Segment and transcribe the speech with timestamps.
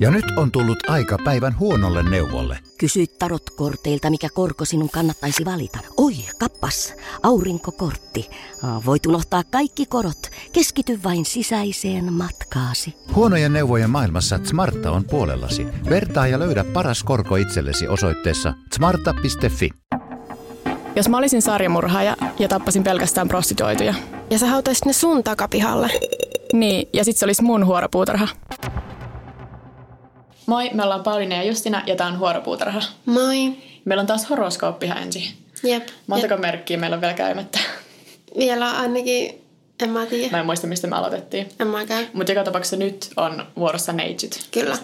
[0.00, 2.58] Ja nyt on tullut aika päivän huonolle neuvolle.
[2.78, 5.78] Kysy tarotkorteilta, mikä korko sinun kannattaisi valita.
[5.96, 8.30] Oi, kappas, aurinkokortti.
[8.86, 10.30] Voit unohtaa kaikki korot.
[10.52, 12.94] Keskity vain sisäiseen matkaasi.
[13.14, 15.66] Huonojen neuvojen maailmassa Smarta on puolellasi.
[15.90, 19.70] Vertaa ja löydä paras korko itsellesi osoitteessa smarta.fi.
[20.96, 23.94] Jos mä olisin sarjamurhaaja ja tappasin pelkästään prostituoituja.
[24.30, 25.90] Ja sä hautaisit ne sun takapihalle.
[26.52, 28.28] Niin, ja sit se olisi mun huoropuutarha.
[30.50, 32.82] Moi, me ollaan Pauliina ja Justina ja tää on Huoropuutarha.
[33.06, 33.52] Moi.
[33.84, 35.22] Meillä on taas horoskooppihan ensin.
[35.62, 35.88] Jep.
[36.06, 36.40] Montako Jep.
[36.40, 37.58] merkkiä meillä on vielä käymättä?
[38.38, 39.42] Vielä ainakin,
[39.82, 40.30] en mä tiedä.
[40.30, 41.48] Mä en muista, mistä me aloitettiin.
[41.60, 42.08] En mäkään.
[42.12, 44.48] Mutta joka tapauksessa nyt on vuorossa neitsyt.
[44.50, 44.78] Kyllä.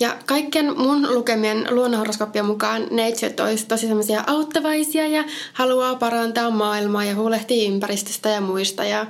[0.00, 7.04] Ja kaikkien mun lukemien luonnonhoroskooppien mukaan neitsyt olisi tosi semmoisia auttavaisia ja haluaa parantaa maailmaa
[7.04, 8.84] ja huolehtii ympäristöstä ja muista.
[8.84, 9.06] Ja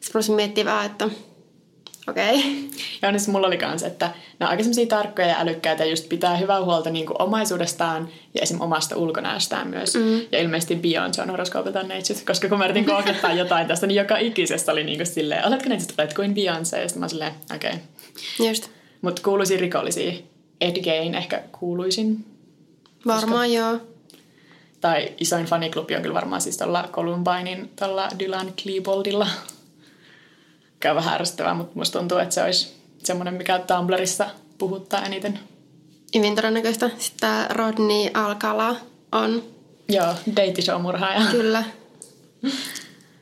[0.00, 1.08] sitten miettiä vähän, että
[2.10, 2.38] okei.
[2.38, 2.50] Okay.
[3.02, 4.10] Ja onneksi mulla oli kans, että
[4.40, 8.40] ne on aika tarkkoja ja älykkäitä ja just pitää hyvää huolta niin kuin omaisuudestaan ja
[8.42, 8.60] esim.
[8.60, 9.94] omasta ulkonäöstään myös.
[9.94, 10.20] Mm.
[10.32, 14.18] Ja ilmeisesti Beyoncé on horoskoopiltaan neitsyt, koska kun mä yritin googlettaa jotain tästä, niin joka
[14.18, 16.78] ikisessä oli niin kuin silleen, oletko neitsyt, olet kuin Beyoncé?
[16.78, 17.70] Ja sitten mä silleen, okei.
[17.70, 18.48] Okay.
[18.48, 18.70] Just.
[19.02, 20.12] Mutta kuuluisia rikollisia.
[20.60, 22.24] Ed Gein ehkä kuuluisin.
[23.06, 23.58] Varmaan Koska...
[23.58, 23.80] joo.
[24.80, 29.26] Tai isoin faniklubi on kyllä varmaan siis tuolla Columbinein tuolla Dylan Kleboldilla.
[30.80, 35.38] Käy vähän ärsyttävää, mutta musta tuntuu, että se olisi semmoinen, mikä Tumblrissa puhuttaa eniten.
[36.14, 36.90] Hyvin todennäköistä.
[36.98, 38.76] Sitten tämä Rodney Alcala
[39.12, 39.42] on.
[39.88, 41.30] Joo, dating-show-murhaaja.
[41.30, 41.64] Kyllä.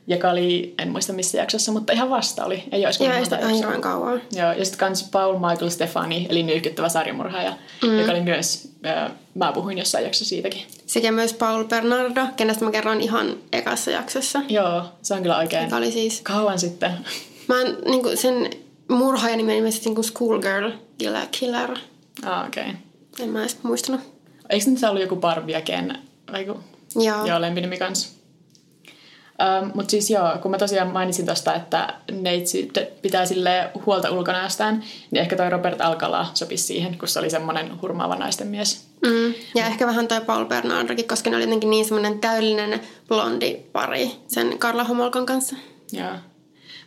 [0.07, 2.63] Joka oli, en muista missä jaksossa, mutta ihan vasta oli.
[2.71, 4.21] Ei olisi Joo, sitä ihan hirveän kauan.
[4.31, 7.99] Joo, ja sitten kans Paul Michael Stefani, eli nykyttävä sarjamurhaaja, mm.
[7.99, 10.61] joka oli myös, äh, mä puhuin jossain jaksossa siitäkin.
[10.85, 14.41] Sekä myös Paul Bernardo, kenestä mä kerron ihan ekassa jaksossa.
[14.49, 15.63] Joo, se on kyllä oikein.
[15.63, 16.21] Joka oli siis...
[16.21, 16.91] Kauan sitten.
[17.49, 18.49] Mä en, niin kuin sen
[18.87, 21.27] murhaajan nimi ilmeisesti niin Schoolgirl Killer.
[21.31, 21.77] killer.
[22.25, 22.63] Ah, okei.
[22.63, 22.75] Okay.
[23.19, 24.01] En mä edes muistanut.
[24.49, 25.99] Eikö nyt se ollut joku Barbie Ken?
[26.31, 26.45] Vai.
[26.95, 27.25] Joo.
[27.25, 28.19] Joo, lempinimi kanssa.
[29.61, 32.71] Um, Mutta siis joo, kun mä tosiaan mainitsin tosta, että neitsi
[33.01, 37.81] pitää sille huolta ulkonäöstään, niin ehkä toi Robert Alcala sopisi siihen, kun se oli semmoinen
[37.81, 38.87] hurmaava naisten mies.
[39.05, 39.33] Mm.
[39.55, 44.11] Ja ehkä vähän toi Paul Bernardokin, koska ne oli jotenkin niin semmoinen täydellinen blondi pari
[44.27, 45.55] sen Karla Homolkan kanssa.
[45.91, 46.13] Joo.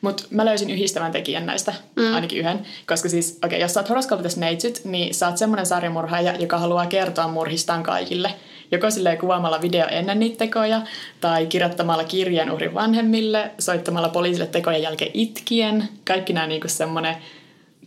[0.03, 2.15] Mutta mä löysin yhdistävän tekijän näistä, mm.
[2.15, 2.67] ainakin yhden.
[2.87, 6.59] Koska siis, okei, okay, jos sä oot horoskoopitessa neitsyt, niin sä oot semmoinen sarjamurhaaja, joka
[6.59, 8.35] haluaa kertoa murhistaan kaikille.
[8.73, 10.83] Joko silleen kuvaamalla video ennen niitä tekoja,
[11.21, 15.89] tai kirjoittamalla kirjeen uhrin vanhemmille, soittamalla poliisille tekojen jälkeen itkien.
[16.05, 17.17] Kaikki nämä niinku semmoinen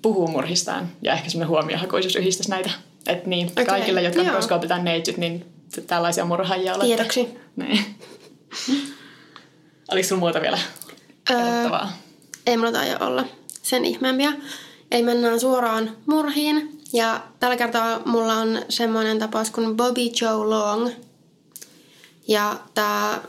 [0.01, 0.89] puhuu murhistaan.
[1.01, 2.69] Ja ehkä semmoinen huomiohakuisuus yhdistäisi näitä.
[3.07, 3.65] Että niin, okay.
[3.65, 4.29] kaikille, jotka Joo.
[4.29, 5.45] horoskoopitaan neitsyt, niin
[5.87, 6.95] tällaisia murhaajia olette.
[6.95, 7.37] Tiedoksi.
[7.55, 7.85] Niin.
[9.91, 10.59] Oliko sulla muuta vielä?
[11.31, 11.69] Öö,
[12.45, 13.25] ei mulla taida olla
[13.61, 14.33] sen ihmeempiä.
[14.91, 16.81] Ei mennään suoraan murhiin.
[16.93, 20.89] Ja tällä kertaa mulla on semmoinen tapaus kuin Bobby Joe Long.
[22.27, 23.21] Ja tämä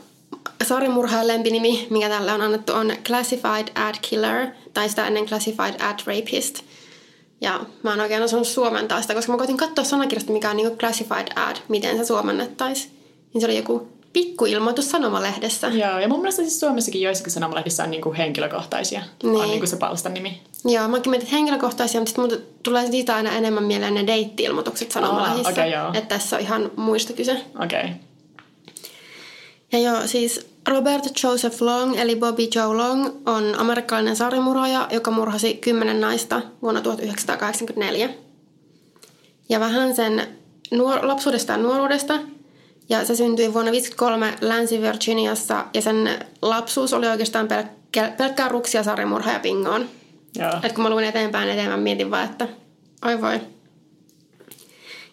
[0.63, 5.99] sarjamurhaajan lempinimi, mikä tälle on annettu, on Classified Ad Killer, tai sitä ennen Classified Ad
[6.05, 6.63] Rapist.
[7.41, 10.77] Ja mä oon oikein osannut suomentaa sitä, koska mä koitin katsoa sanakirjasta, mikä on niinku
[10.77, 12.97] Classified Ad, miten se suomennettaisiin.
[13.33, 15.67] Niin se oli joku pikkuilmoitus sanomalehdessä.
[15.67, 19.01] Joo, ja mun mielestä siis Suomessakin joissakin sanomalehdissä on niinku henkilökohtaisia.
[19.23, 19.35] Niin.
[19.35, 20.41] On niinku se palstan nimi.
[20.65, 25.49] Joo, mäkin mietin, että henkilökohtaisia, mutta sitten tulee siitä aina enemmän mieleen ne deitti-ilmoitukset sanomalehdissä.
[25.49, 25.87] okay, joo.
[25.93, 27.41] Että tässä on ihan muista kyse.
[27.63, 27.79] Okei.
[27.79, 27.89] Okay.
[29.71, 35.53] Ja joo, siis Robert Joseph Long, eli Bobby Joe Long, on amerikkalainen sarimurhaaja, joka murhasi
[35.53, 38.09] kymmenen naista vuonna 1984.
[39.49, 40.27] Ja vähän sen
[40.71, 42.19] nuor- lapsuudesta ja nuoruudesta–
[42.89, 49.31] ja se syntyi vuonna 1953 Länsi-Virginiassa ja sen lapsuus oli oikeastaan pelkkä, pelkkää ruksia, sarjamurha
[49.31, 49.89] ja pingoon.
[50.63, 52.47] Et kun mä luin eteenpäin eteenpäin, mietin vaan, että
[53.05, 53.39] oi voi.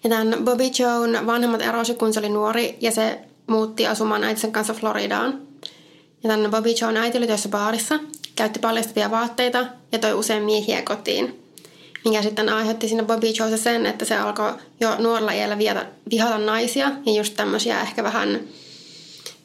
[0.05, 4.53] Ja tämän Bobby Joan vanhemmat erosi, kun se oli nuori ja se muutti asumaan äitisen
[4.53, 5.41] kanssa Floridaan.
[6.23, 7.99] Ja tämän Bobby Joan äiti oli työssä baarissa,
[8.37, 11.44] käytti paljastavia vaatteita ja toi usein miehiä kotiin
[12.05, 16.39] mikä sitten aiheutti siinä Bobby Joessa sen, että se alkoi jo nuorella iällä vihata, vihata
[16.39, 18.41] naisia ja just tämmöisiä ehkä vähän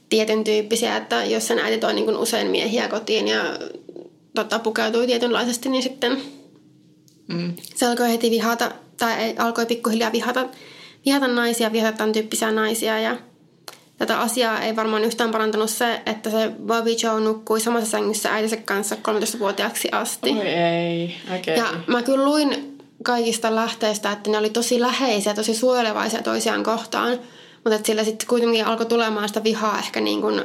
[0.10, 3.44] tietyn tyyppisiä, että jos sen äiti toi niin usein miehiä kotiin ja
[4.36, 6.18] tota, pukeutui tietynlaisesti, niin sitten
[7.28, 7.54] mm.
[7.75, 10.50] se alkoi heti vihata, tai alkoi pikkuhiljaa vihata,
[11.06, 13.18] vihata naisia, vihata tämän tyyppisiä naisia ja
[14.00, 18.57] Tätä asiaa ei varmaan yhtään parantanut se, että se Bobby Joe nukkui samassa sängyssä äitinsä
[18.57, 20.30] kanssa 13-vuotiaaksi asti.
[20.30, 21.54] Oi ei, okay.
[21.54, 27.19] Ja mä kyllä luin kaikista lähteistä, että ne oli tosi läheisiä, tosi suojelevaisia toisiaan kohtaan.
[27.54, 30.42] Mutta että sillä sitten kuitenkin alkoi tulemaan sitä vihaa ehkä niin kuin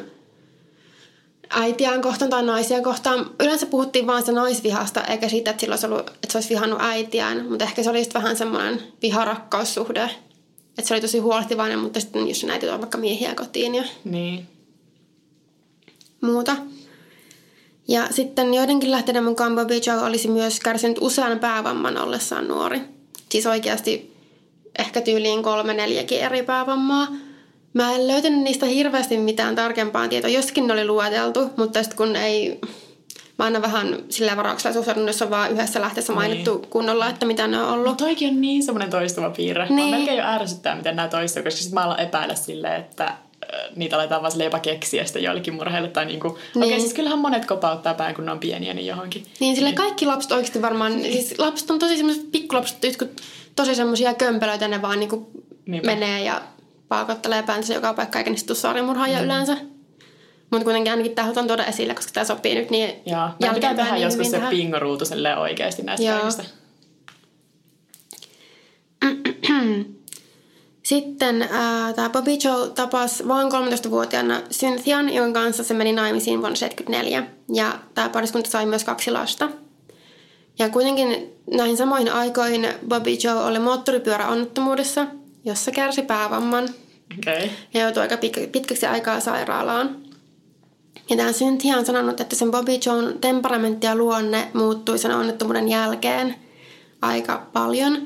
[1.51, 3.31] äitiään kohtaan tai naisia kohtaan.
[3.41, 7.47] Yleensä puhuttiin vain sitä naisvihasta, eikä siitä, että, olisi ollut, että se olisi vihannut äitiään.
[7.49, 10.11] Mutta ehkä se oli sitten vähän semmoinen viharakkaussuhde.
[10.79, 14.47] Että se oli tosi huolehtivainen, mutta sitten jos äiti tuo vaikka miehiä kotiin ja Niin.
[16.21, 16.57] muuta.
[17.89, 22.81] Ja sitten joidenkin lähteiden mukaan Bobby Joe olisi myös kärsinyt usean päävamman ollessaan nuori.
[23.29, 24.15] Siis oikeasti
[24.79, 27.09] ehkä tyyliin kolme, neljäkin eri päävammaa.
[27.73, 30.31] Mä en löytänyt niistä hirveästi mitään tarkempaa tietoa.
[30.31, 32.61] Joskin ne oli lueteltu, mutta sitten kun ei...
[33.39, 36.71] Mä aina vähän sillä varauksella suhtaudun, jos on vaan yhdessä lähteessä mainittu niin.
[36.71, 37.87] kunnolla, että mitä ne on ollut.
[37.87, 39.65] Mutta toikin on niin semmoinen toistuva piirre.
[39.65, 39.77] Niin.
[39.77, 39.91] Niin.
[39.91, 43.13] Mä melkein jo ärsyttää, miten nämä toistuu, koska sitten mä alan epäillä silleen, että
[43.77, 45.89] niitä aletaan vaan silleen jopa keksiä sitten joillekin murheille.
[45.89, 46.39] Tai niinku, niin.
[46.57, 46.81] okei, Niin.
[46.81, 49.25] siis kyllähän monet kopauttaa pään, kun ne on pieniä, niin johonkin.
[49.41, 53.21] Niin, sille kaikki lapset oikeasti varmaan, siis lapset on tosi semmoiset pikkulapset, jotkut
[53.57, 55.31] tosi semmoisia kömpelöitä, ne vaan niinku
[55.67, 55.87] Niinpä.
[55.87, 56.43] menee ja
[56.89, 59.25] paakottelee päänsä joka paikka, eikä niistä tule sarjamurhaajia mm.
[59.25, 59.57] yleensä.
[60.51, 63.93] Mutta kuitenkin ainakin tämä halutaan tuoda esille, koska tämä sopii nyt niin Joo, pitää tehdä
[63.93, 64.51] niin joskus se tähän.
[64.51, 65.05] pingoruutu
[65.39, 66.19] oikeasti näistä Joo.
[66.19, 66.45] kaikista.
[70.83, 76.57] Sitten äh, tämä Bobby Joe tapasi vain 13-vuotiaana Cynthian, jonka kanssa se meni naimisiin vuonna
[76.57, 77.23] 1974.
[77.55, 79.49] Ja tämä pariskunta sai myös kaksi lasta.
[80.59, 85.07] Ja kuitenkin näihin samoihin aikoihin Bobby Joe oli moottoripyöräonnettomuudessa,
[85.45, 86.69] jossa kärsi päävamman.
[87.19, 87.49] Okay.
[87.75, 89.97] ja joutui aika pitkä, pitkäksi aikaa sairaalaan.
[91.11, 95.69] Ja tämä Cynthia on sanonut, että sen Bobby Joan temperamentti ja luonne muuttui sen onnettomuuden
[95.69, 96.35] jälkeen
[97.03, 97.99] aika paljon.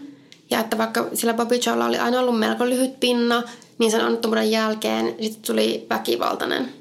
[0.51, 3.43] Ja että vaikka sillä Bobby Joella oli aina ollut melko lyhyt pinna,
[3.79, 6.73] niin sen onnettomuuden jälkeen sitten tuli väkivaltainen.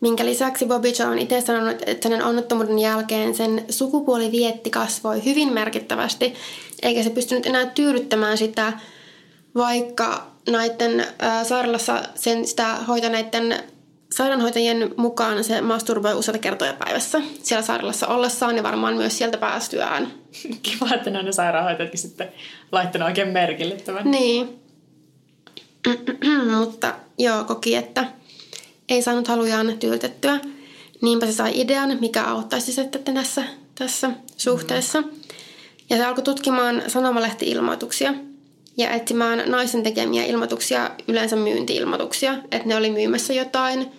[0.00, 5.52] Minkä lisäksi Bobby Joe on itse sanonut, että sen onnettomuuden jälkeen sen sukupuolivietti kasvoi hyvin
[5.52, 6.34] merkittävästi,
[6.82, 8.72] eikä se pystynyt enää tyydyttämään sitä,
[9.54, 13.62] vaikka näiden ää, sairaalassa sen sitä hoitaneiden
[14.12, 20.12] sairaanhoitajien mukaan se masturboi useita kertoja päivässä siellä sairaalassa ollessaan ja varmaan myös sieltä päästyään.
[20.62, 22.32] Kiva, että ne on ne sairaanhoitajatkin sitten
[22.72, 24.10] laittanut oikein merkille tämän.
[24.10, 24.60] Niin.
[26.58, 28.04] Mutta joo, koki, että
[28.88, 30.40] ei saanut halujaan tyydytettyä.
[31.02, 33.44] Niinpä se sai idean, mikä auttaisi sitten tässä,
[33.74, 35.02] tässä suhteessa.
[35.90, 38.14] Ja se alkoi tutkimaan sanomalehti-ilmoituksia
[38.76, 43.92] ja etsimään naisen tekemiä ilmoituksia, yleensä myynti-ilmoituksia, että ne oli myymässä jotain,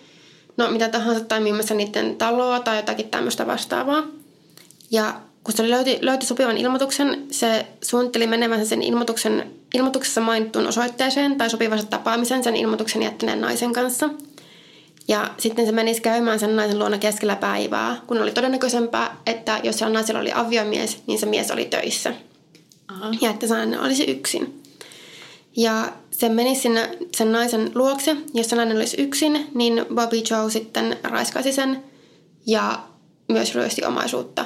[0.56, 4.02] no mitä tahansa, tai myymässä niiden taloa tai jotakin tämmöistä vastaavaa.
[4.90, 11.36] Ja kun se löyti, löyti sopivan ilmoituksen, se suunnitteli menevänsä sen ilmoituksen, ilmoituksessa mainittuun osoitteeseen
[11.36, 14.10] tai sopivansa tapaamisen sen ilmoituksen jättäneen naisen kanssa.
[15.08, 19.78] Ja sitten se menisi käymään sen naisen luona keskellä päivää, kun oli todennäköisempää, että jos
[19.78, 22.14] siellä naisella oli aviomies, niin se mies oli töissä.
[22.88, 23.10] Aha.
[23.20, 24.63] Ja että se olisi yksin.
[25.56, 30.50] Ja se menisi sinne sen naisen luokse, jos se nainen olisi yksin, niin Bobby Joe
[30.50, 31.84] sitten raiskaisi sen
[32.46, 32.78] ja
[33.28, 34.44] myös ryösti omaisuutta.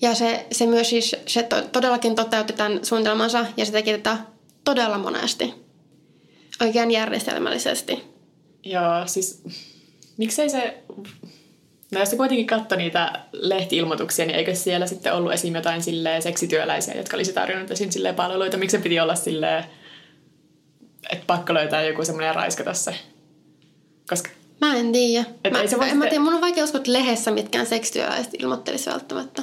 [0.00, 4.18] Ja se, se myös siis, se to, todellakin toteutti tämän suunnitelmansa ja se teki tätä
[4.64, 5.54] todella monesti.
[6.60, 8.04] Oikein järjestelmällisesti.
[8.64, 9.42] Joo, siis
[10.16, 10.82] miksei se...
[11.92, 15.54] No jos kuitenkin katsoi niitä lehti-ilmoituksia, niin eikö siellä sitten ollut esim.
[15.54, 15.82] jotain
[16.20, 17.90] seksityöläisiä, jotka olisi tarjonnut esim.
[18.16, 18.56] palveluita?
[18.56, 19.64] Miksi se piti olla silleen,
[21.12, 22.94] että pakko löytää joku semmoinen ja raiskata se?
[24.08, 24.30] Koska
[24.60, 25.24] Mä en tiedä.
[25.44, 27.30] Et Mä, ei se voi en mä sitten- tiedä, mun on vaikea uskoa, että lehdessä
[27.30, 29.42] mitkään seksityöläiset ilmoittelisi välttämättä.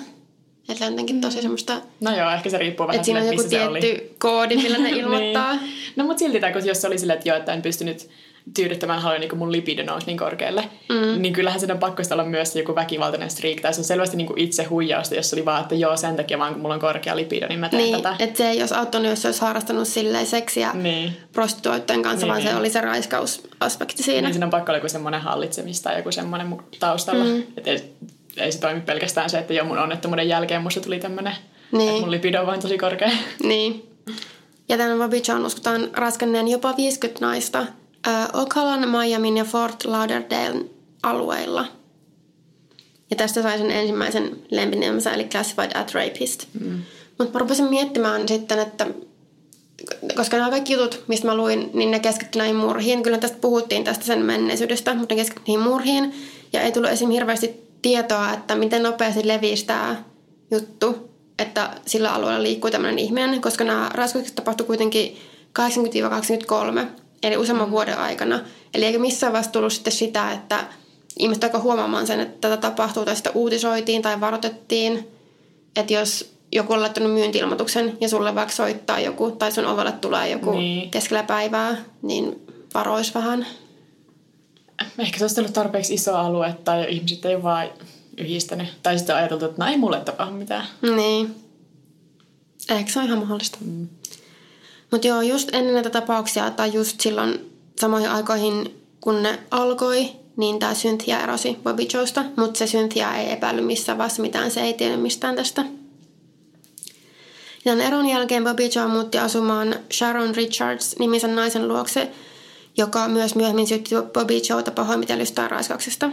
[0.70, 3.50] Että on jotenkin tosi semmoista, No joo, ehkä se riippuu vähän siinä on joku missä
[3.50, 3.80] se oli.
[3.80, 5.56] tietty koodi, millä ne ilmoittaa.
[5.56, 5.72] niin.
[5.96, 8.10] No mutta silti, tai jos se oli silleen, että joo, että en pystynyt
[8.54, 11.22] tyydyttämään haluan niin mun libido nousi niin korkealle, mm.
[11.22, 14.28] niin kyllähän sen on pakko olla myös joku väkivaltainen streak, tai se on selvästi niin
[14.28, 16.80] kuin itse huijausta, jos se oli vaan, että joo, sen takia vaan kun mulla on
[16.80, 18.16] korkea libido, niin mä teen Niin, tätä.
[18.20, 21.18] että se ei olisi auttanut, jos se olisi harrastanut silleen seksiä Niin.
[21.32, 22.58] prostituoitteen kanssa, Niin, vaan se niin.
[22.58, 24.22] oli se raiskausaspekti siinä.
[24.22, 27.24] Niin siinä on pakko olla joku semmoinen hallitsemista joku semmoinen taustalla.
[27.26, 27.44] Mm.
[27.58, 27.84] Että ei,
[28.38, 31.34] ei, se toimi pelkästään se, että joo, mun onnettomuuden jälkeen musta tuli tämmöinen,
[31.72, 31.90] Niin.
[31.90, 33.10] että mun libido on vain tosi korkea.
[33.44, 33.84] Niin.
[34.70, 37.66] Ja tämän Bobby John uskotaan raskanneen jopa 50 naista
[38.08, 40.66] äh, Ocala, Miamin ja Fort Lauderdale
[41.04, 41.66] alueilla.
[43.10, 46.46] Ja tästä sai sen ensimmäisen lempinimensä, eli Classified at Rapist.
[46.60, 46.82] Mm.
[47.18, 48.88] Mutta mä rupesin miettimään sitten, että
[50.16, 53.04] koska nämä kaikki jutut, mistä mä luin, niin ne keskittyi näihin murhiin.
[53.04, 56.14] Kyllä tästä puhuttiin tästä sen menneisyydestä, mutta ne keskittyi niihin murhiin.
[56.54, 57.10] Ja ei tullut esim.
[57.10, 60.04] hirveästi tietoa, että miten nopeasti levisi tämä
[60.52, 65.18] juttu, että sillä alueella liikkuu tämmöinen ihminen, koska nämä raiskaukset tapahtui kuitenkin
[65.60, 65.62] 80-23,
[67.24, 67.72] eli useamman mm.
[67.72, 68.40] vuoden aikana.
[68.74, 70.64] Eli eikä missään vaiheessa tullut sitten sitä, että
[71.20, 75.08] ihmiset alkoi huomaamaan sen, että tätä tapahtuu, tai sitä uutisoitiin tai varoitettiin.
[75.76, 80.30] Että jos joku on laittanut myynti-ilmoituksen ja sulle vaikka soittaa joku, tai sun ovelle tulee
[80.30, 80.92] joku Niin.
[80.92, 82.42] keskellä päivää, niin
[82.74, 83.48] varois vähän.
[85.00, 87.68] ehkä se olisi ollut tarpeeksi iso alue tai ihmiset ei vaan
[88.18, 88.68] yhdistänyt.
[88.84, 90.66] Tai sitten ajateltu, että no ei mulle tapahdu mitään.
[90.96, 91.36] Niin.
[92.70, 93.58] Ehkä se on ihan mahdollista.
[93.62, 93.88] Mm.
[94.92, 100.60] Mutta joo, just ennen näitä tapauksia tai just silloin samoihin aikoihin, kun ne alkoi, niin
[100.60, 104.74] tämä Cynthia erosi Bobby Joesta, mutta se Cynthia ei epäily missään vaiheessa mitään, se ei
[104.74, 105.66] tiedä mistään tästä.
[107.66, 112.12] Ja eron jälkeen Bobby Joe muutti asumaan Sharon Richards-nimisen naisen luokse,
[112.78, 116.10] joka myös myöhemmin syytti Bobby Joeta pahoinpitelystä ja raiskauksesta.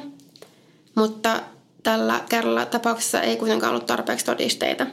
[0.95, 1.41] Mutta
[1.83, 4.87] tällä kerralla tapauksessa ei kuitenkaan ollut tarpeeksi todisteita.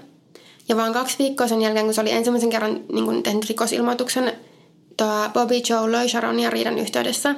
[0.71, 4.33] Ja vaan kaksi viikkoa sen jälkeen, kun se oli ensimmäisen kerran niin kuin tehnyt rikosilmoituksen,
[5.33, 7.35] Bobby Joe löi Sharonia riidan yhteydessä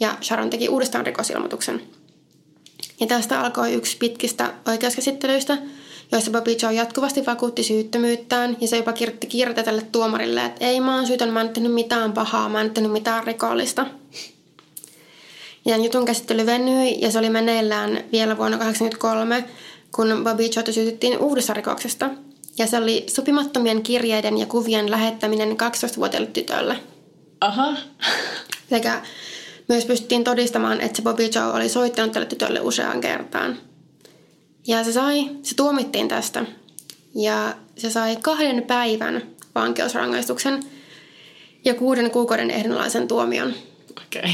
[0.00, 1.82] ja Sharon teki uudestaan rikosilmoituksen.
[3.00, 5.58] Ja tästä alkoi yksi pitkistä oikeuskäsittelyistä,
[6.12, 10.80] joissa Bobby Joe jatkuvasti vakuutti syyttömyyttään ja se jopa kirjoitti kirjoita tälle tuomarille, että ei
[10.80, 13.86] mä oon syytön, mä en tehnyt mitään pahaa, mä en tehnyt mitään rikollista.
[15.64, 19.44] Ja jutun käsittely venyi ja se oli meneillään vielä vuonna 1983,
[19.94, 22.10] kun Bobby Joe syytettiin uudessa rikoksesta.
[22.60, 26.76] Ja se oli sopimattomien kirjeiden ja kuvien lähettäminen 12-vuotiaille tytölle.
[27.40, 27.76] Aha.
[28.70, 29.02] Sekä
[29.68, 33.58] myös pystyttiin todistamaan, että se Bobby Joe oli soittanut tälle tytölle useaan kertaan.
[34.66, 36.44] Ja se sai, se tuomittiin tästä.
[37.14, 39.22] Ja se sai kahden päivän
[39.54, 40.62] vankeusrangaistuksen
[41.64, 43.54] ja kuuden kuukauden ehdonalaisen tuomion.
[44.06, 44.20] Okei.
[44.20, 44.32] Okay.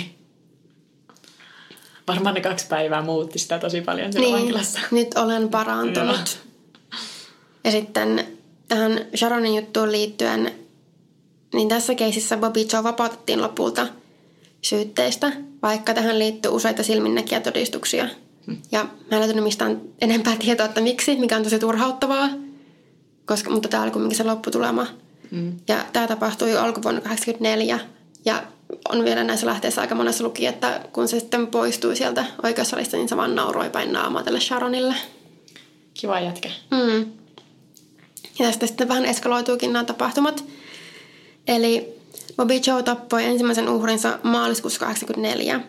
[2.09, 4.81] Varmaan ne kaksi päivää muutti sitä tosi paljon siellä niin, vankilassa.
[4.91, 6.46] nyt olen parantunut.
[7.67, 8.27] Ja sitten
[8.69, 10.51] tähän Sharonin juttuun liittyen,
[11.55, 13.87] niin tässä keisissä Bobby Joe vapautettiin lopulta
[14.63, 15.33] syytteistä,
[15.63, 18.09] vaikka tähän liittyy useita silminnäkijätodistuksia–
[18.73, 22.29] ja mä en löytänyt mistään enempää tietoa, että miksi, mikä on tosi turhauttavaa,
[23.25, 24.87] koska, mutta tämä oli kuitenkin se lopputulema.
[25.31, 25.53] Mm.
[25.69, 27.79] Ja tämä tapahtui alkuvuonna 1984
[28.25, 28.43] ja
[28.89, 33.09] on vielä näissä lähteissä aika monessa luki, että kun se sitten poistui sieltä oikeussalista, niin
[33.09, 34.95] se vaan nauroi päin naamaa tälle Sharonille.
[35.95, 36.51] Kiva jätkä.
[36.71, 37.13] Mm.
[38.39, 40.45] Ja tästä sitten vähän eskaloituukin nämä tapahtumat.
[41.49, 41.97] Eli
[42.37, 45.61] Bobby Joe tappoi ensimmäisen uhrinsa maaliskuussa 1984.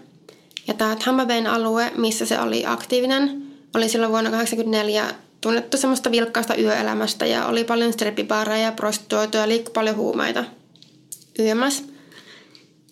[0.67, 3.43] Ja tämä Tampa Bayn alue, missä se oli aktiivinen,
[3.75, 9.73] oli silloin vuonna 1984 tunnettu semmoista vilkkaasta yöelämästä ja oli paljon strippibaareja, prostituoituja ja liikkui
[9.73, 10.43] paljon huumeita
[11.39, 11.83] yömässä.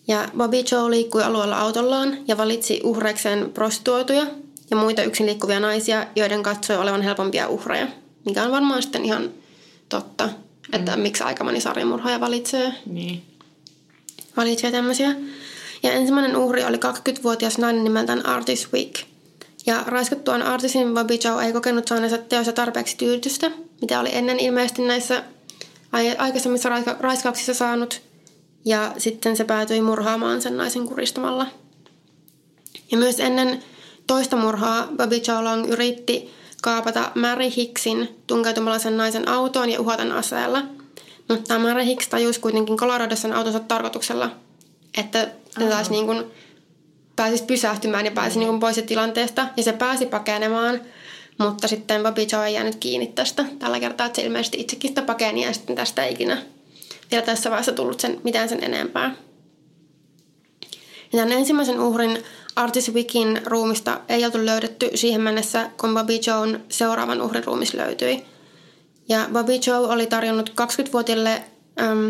[0.08, 4.26] Ja Bobby Joe liikkui alueella autollaan ja valitsi uhreikseen prostituoituja
[4.70, 7.86] ja muita yksin liikkuvia naisia, joiden katsoi olevan helpompia uhreja.
[8.24, 9.30] Mikä on varmaan sitten ihan
[9.88, 10.28] totta,
[10.72, 11.02] että mm.
[11.02, 13.22] miksi aika moni sarjamurhaaja valitsee, niin.
[14.36, 15.16] valitsee tämmöisiä.
[15.82, 18.94] Ja ensimmäinen uhri oli 20-vuotias nainen nimeltään Artis Week.
[19.66, 23.50] Ja raiskattuaan Artisin Bobby Joe ei kokenut saaneensa teossa tarpeeksi tyydytystä,
[23.80, 25.22] mitä oli ennen ilmeisesti näissä
[26.18, 28.02] aikaisemmissa raiska- raiskauksissa saanut.
[28.64, 31.46] Ja sitten se päätyi murhaamaan sen naisen kuristamalla.
[32.90, 33.62] Ja myös ennen
[34.06, 36.30] toista murhaa Bobby Joe Long yritti
[36.62, 40.62] kaapata Mary Hicksin tunkeutumalla sen naisen autoon ja uhaten aseella.
[41.28, 44.30] Mutta Mary Hicks tajusi kuitenkin Coloradossa autonsa tarkoituksella–
[44.96, 46.24] että ne taas niin kuin
[47.16, 49.48] pääsisi pysähtymään ja pääsi niin kuin pois tilanteesta.
[49.56, 50.80] Ja se pääsi pakenemaan,
[51.38, 55.02] mutta sitten Bobby Joe ei jäänyt kiinni tästä tällä kertaa, että se ilmeisesti itsekin sitä
[55.02, 56.42] pakeni ja sitten tästä ei ikinä
[57.10, 59.14] vielä tässä vaiheessa tullut sen, mitään sen enempää.
[61.12, 62.24] Ja tämän ensimmäisen uhrin
[62.56, 68.24] Artis Wickin ruumista ei oltu löydetty siihen mennessä, kun Bobby Joen seuraavan uhrin ruumis löytyi.
[69.08, 71.42] Ja Bobby Joe oli tarjonnut 20-vuotiaille
[71.80, 72.08] ähm,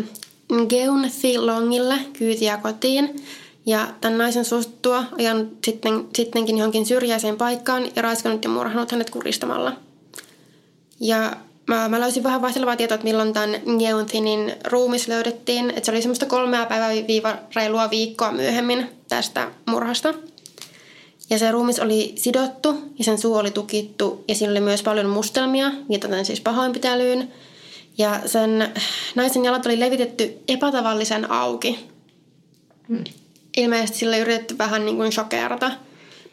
[0.69, 1.05] Geun
[1.39, 3.25] Longille kyytiä kotiin
[3.65, 9.09] ja tämän naisen suostuttua ajan sitten, sittenkin johonkin syrjäiseen paikkaan ja raiskannut ja murhannut hänet
[9.09, 9.73] kuristamalla.
[10.99, 11.31] Ja
[11.67, 15.69] mä, mä löysin vähän vaihtelevaa tietoa, että milloin tämän Geunthinin ruumis löydettiin.
[15.69, 20.13] Että se oli semmoista kolmea päivää viiva reilua viikkoa myöhemmin tästä murhasta.
[21.29, 25.09] Ja se ruumis oli sidottu ja sen suu oli tukittu ja siinä oli myös paljon
[25.09, 27.27] mustelmia, viitaten siis pahoinpitelyyn–
[27.97, 28.73] ja sen
[29.15, 31.79] naisen jalat oli levitetty epätavallisen auki.
[32.87, 33.03] Hmm.
[33.57, 35.71] Ilmeisesti sille yritetty vähän niin kuin shokerata.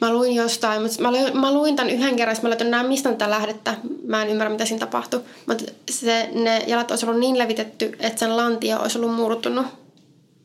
[0.00, 3.10] Mä luin jostain, mutta mä, luin, mä luin tämän yhden kerran, mä löytin näin mistä
[3.10, 3.74] tätä lähdettä.
[4.06, 5.20] Mä en ymmärrä, mitä siinä tapahtui.
[5.46, 9.66] Mutta se, ne jalat olisi ollut niin levitetty, että sen lantio olisi ollut murtunut.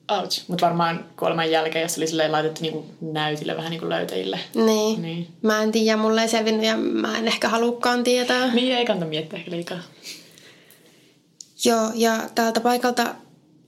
[0.10, 0.44] Ouch.
[0.48, 4.40] Mutta varmaan kuoleman jälkeen, jos oli silleen laitettu niinku näytille vähän niin kuin löytäjille.
[4.56, 5.02] Niin.
[5.02, 5.28] niin.
[5.42, 8.54] Mä en tiedä, mulle ei selvinnyt ja mä en ehkä halukkaan tietää.
[8.54, 9.80] Niin, ei kannata miettiä ehkä liikaa.
[11.66, 13.16] Joo, ja täältä paikalta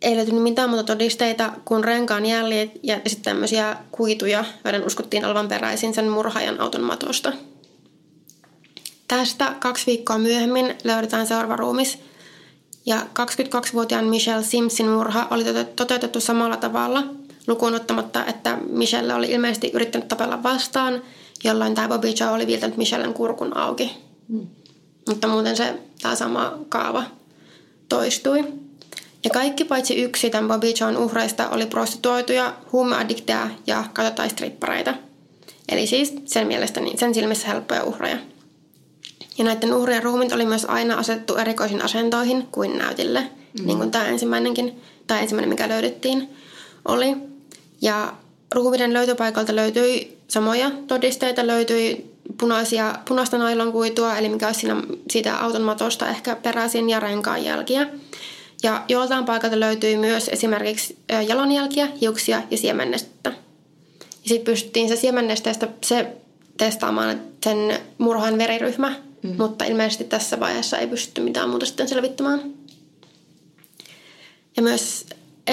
[0.02, 5.48] ei löytynyt mitään muuta todisteita kuin renkaan jäljet ja sitten tämmöisiä kuituja, joiden uskottiin olevan
[5.48, 7.34] peräisin sen murhaajan auton matosta.
[9.08, 11.98] Tästä kaksi viikkoa myöhemmin löydetään seuraava ruumis.
[12.86, 15.44] Ja 22-vuotiaan Michelle Simpson murha oli
[15.76, 17.04] toteutettu samalla tavalla,
[17.48, 21.02] lukuun ottamatta, että Michelle oli ilmeisesti yrittänyt tapella vastaan,
[21.44, 23.98] jolloin tämä Bobby Joe oli viiltänyt Michellen kurkun auki.
[24.28, 24.48] Mm.
[25.10, 27.04] Mutta muuten se tämä sama kaava
[27.90, 28.44] toistui.
[29.24, 34.94] Ja kaikki paitsi yksi tämän Bobby Joan uhreista oli prostituoituja, huumeaddikteja ja katotaistrippareita.
[35.70, 38.18] Eli siis sen mielestä niin sen silmissä helppoja uhreja.
[39.38, 43.66] Ja näiden uhrien ruumit oli myös aina asetettu erikoisin asentoihin kuin näytille, mm.
[43.66, 46.30] niin kuin tämä ensimmäinenkin, tai ensimmäinen mikä löydettiin,
[46.86, 47.16] oli.
[47.82, 48.14] Ja
[48.56, 55.62] ruumiden löytöpaikalta löytyi samoja todisteita, löytyi punaisia, punaista nailonkuitua, eli mikä olisi siinä, siitä auton
[55.62, 57.88] matosta ehkä peräisin ja renkaan jälkiä.
[58.64, 60.98] Ja joltain paikalta löytyi myös esimerkiksi
[61.28, 63.30] jalanjälkiä, hiuksia ja siemennestettä.
[64.00, 66.08] Ja sitten pystyttiin se siemennesteestä se
[66.58, 69.36] testaamaan sen murhan veriryhmä, mm.
[69.38, 72.54] mutta ilmeisesti tässä vaiheessa ei pystytty mitään muuta sitten selvittämään.
[74.58, 75.06] Ja myös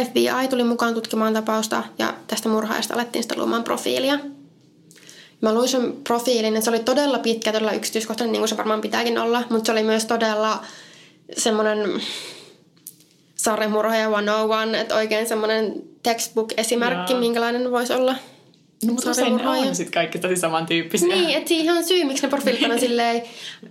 [0.04, 4.18] FBI tuli mukaan tutkimaan tapausta ja tästä murhaajasta alettiin sitten luomaan profiilia.
[5.40, 8.80] Mä luin sen profiilin, että se oli todella pitkä, todella yksityiskohtainen, niin kuin se varmaan
[8.80, 10.64] pitääkin olla, mutta se oli myös todella
[11.36, 12.00] semmoinen
[13.34, 17.20] sarjamurhaaja 101, että oikein semmoinen textbook-esimerkki, Jaa.
[17.20, 18.14] minkälainen voisi olla.
[18.86, 21.08] No, mutta usein ne on sitten kaikki tosi samantyyppisiä.
[21.08, 23.22] Niin, että siihen on syy, miksi ne profiilit on silleen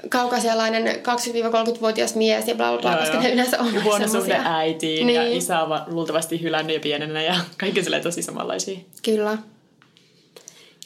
[0.09, 5.15] kaukasialainen 20-30-vuotias mies ja bla bla bla, koska ne yleensä on huono suhde äitiin niin.
[5.15, 8.79] ja isä on luultavasti hylännyt jo pienenä ja kaikki silleen tosi samanlaisia.
[9.03, 9.37] Kyllä.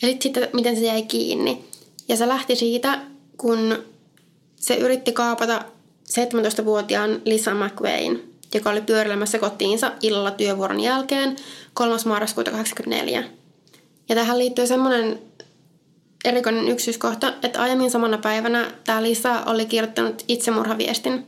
[0.01, 1.63] Ja sitten, sitten miten se jäi kiinni.
[2.07, 2.99] Ja se lähti siitä,
[3.37, 3.83] kun
[4.55, 5.65] se yritti kaapata
[6.09, 8.19] 17-vuotiaan Lisa McWayne
[8.53, 11.35] joka oli pyörilemässä kotiinsa illalla työvuoron jälkeen
[11.73, 11.95] 3.
[12.05, 13.40] marraskuuta 1984.
[14.11, 15.19] Ja tähän liittyy semmoinen
[16.25, 21.25] erikoinen yksityiskohta, että aiemmin samana päivänä tämä Lisa oli kirjoittanut itsemurhaviestin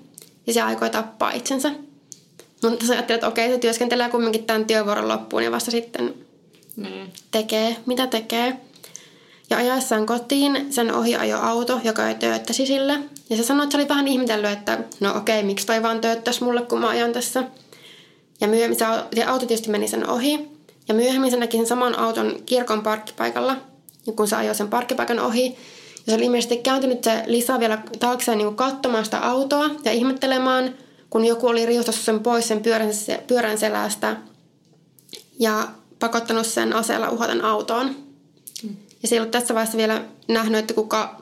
[0.48, 1.72] ja se aikoi tappaa itsensä.
[2.63, 6.13] Mutta sä ajattelet, että okei, se työskentelee kumminkin tämän työvuoron loppuun ja vasta sitten
[6.75, 7.13] niin.
[7.32, 8.58] tekee, mitä tekee.
[9.50, 13.00] Ja ajaessaan kotiin sen ohi ajo auto, joka ei tööttäisi sille.
[13.30, 16.44] Ja se sanoi, että se oli vähän ihmetellyt, että no okei, miksi toi vaan tööttäisi
[16.44, 17.44] mulle, kun mä ajan tässä.
[18.42, 18.80] Ja myöhemmin
[19.16, 20.53] se auto tietysti meni sen ohi.
[20.88, 23.58] Ja myöhemmin se näki sen saman auton kirkon parkkipaikalla,
[24.15, 25.46] kun se ajoi sen parkkipaikan ohi.
[26.08, 30.78] Ja se oli ilmeisesti kääntynyt se Lisa vielä taakseen niin katsomaan sitä autoa ja ihmettelemään,
[31.10, 32.89] kun joku oli riuhtassut sen pois sen pyörän,
[33.28, 34.17] pyörän selästä
[35.39, 35.67] ja
[36.00, 37.96] pakottanut sen aseella uhaten autoon.
[39.02, 41.22] Ja se ei ollut tässä vaiheessa vielä nähnyt, että kuka,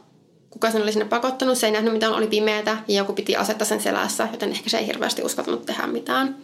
[0.49, 1.57] kuka sen oli sinne pakottanut.
[1.57, 4.77] Se ei nähnyt mitään, oli pimeätä ja joku piti asettaa sen selässä, joten ehkä se
[4.77, 6.35] ei hirveästi uskaltanut tehdä mitään.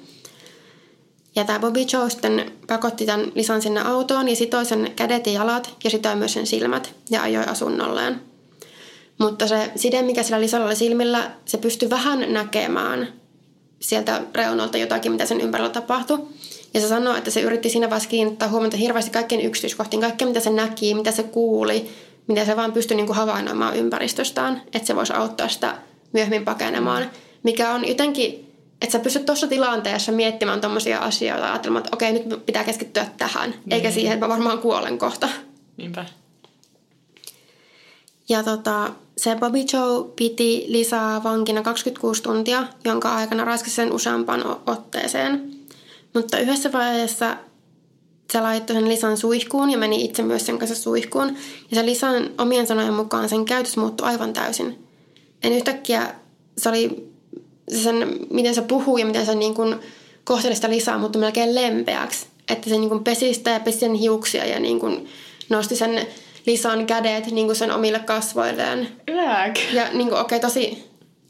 [1.38, 5.34] Ja tämä Bobby Joe sitten pakotti tämän Lisan sinne autoon ja sitoi sen kädet ja
[5.34, 8.22] jalat ja sitoi myös sen silmät ja ajoi asunnolleen.
[9.18, 13.08] Mutta se side, mikä sillä Lisalla oli silmillä, se pystyi vähän näkemään
[13.80, 16.20] sieltä reunalta jotakin, mitä sen ympärillä tapahtui.
[16.74, 20.40] Ja se sanoi, että se yritti siinä vaiheessa kiinnittää huomiota hirveästi kaikkien yksityiskohtiin, kaikkea mitä
[20.40, 21.90] se näki, mitä se kuuli,
[22.28, 25.78] mitä se vaan pystyi niin kuin havainnoimaan ympäristöstään, että se voisi auttaa sitä
[26.14, 27.12] myöhemmin pakenemaan.
[27.44, 28.47] Mikä on jotenkin,
[28.82, 33.08] että sä pystyt tuossa tilanteessa miettimään tuommoisia asioita ja ajattelemaan, että okei, nyt pitää keskittyä
[33.18, 33.74] tähän, niin.
[33.74, 35.30] eikä siihen, että mä varmaan kuolen kohta.
[35.78, 36.06] Niinpä.
[38.30, 44.44] Ja tota, se Bobby Joe piti lisää vankina 26 tuntia, jonka aikana raiskasi sen useampaan
[44.66, 45.52] otteeseen.
[46.14, 47.38] Mutta yhdessä vaiheessa
[48.32, 51.38] se laittoi sen Lisan suihkuun ja meni itse myös sen kanssa suihkuun.
[51.72, 54.88] Ja se Lisan omien sanojen mukaan sen käytös muuttui aivan täysin.
[55.44, 56.16] En yhtäkkiä,
[56.58, 57.07] se oli
[57.72, 59.76] sen, miten se puhuu ja miten se niin kuin
[60.24, 62.26] kohteli sitä Lisaa muuttui melkein lempeäksi.
[62.50, 65.08] Että se niin kuin pesi sitä ja pesi sen hiuksia ja niin kuin
[65.50, 66.08] nosti sen
[66.46, 68.88] Lisan kädet niin kuin sen omille kasvoilleen.
[69.10, 69.74] Yäk.
[69.74, 70.84] Ja niin kuin, okei, okay, tosi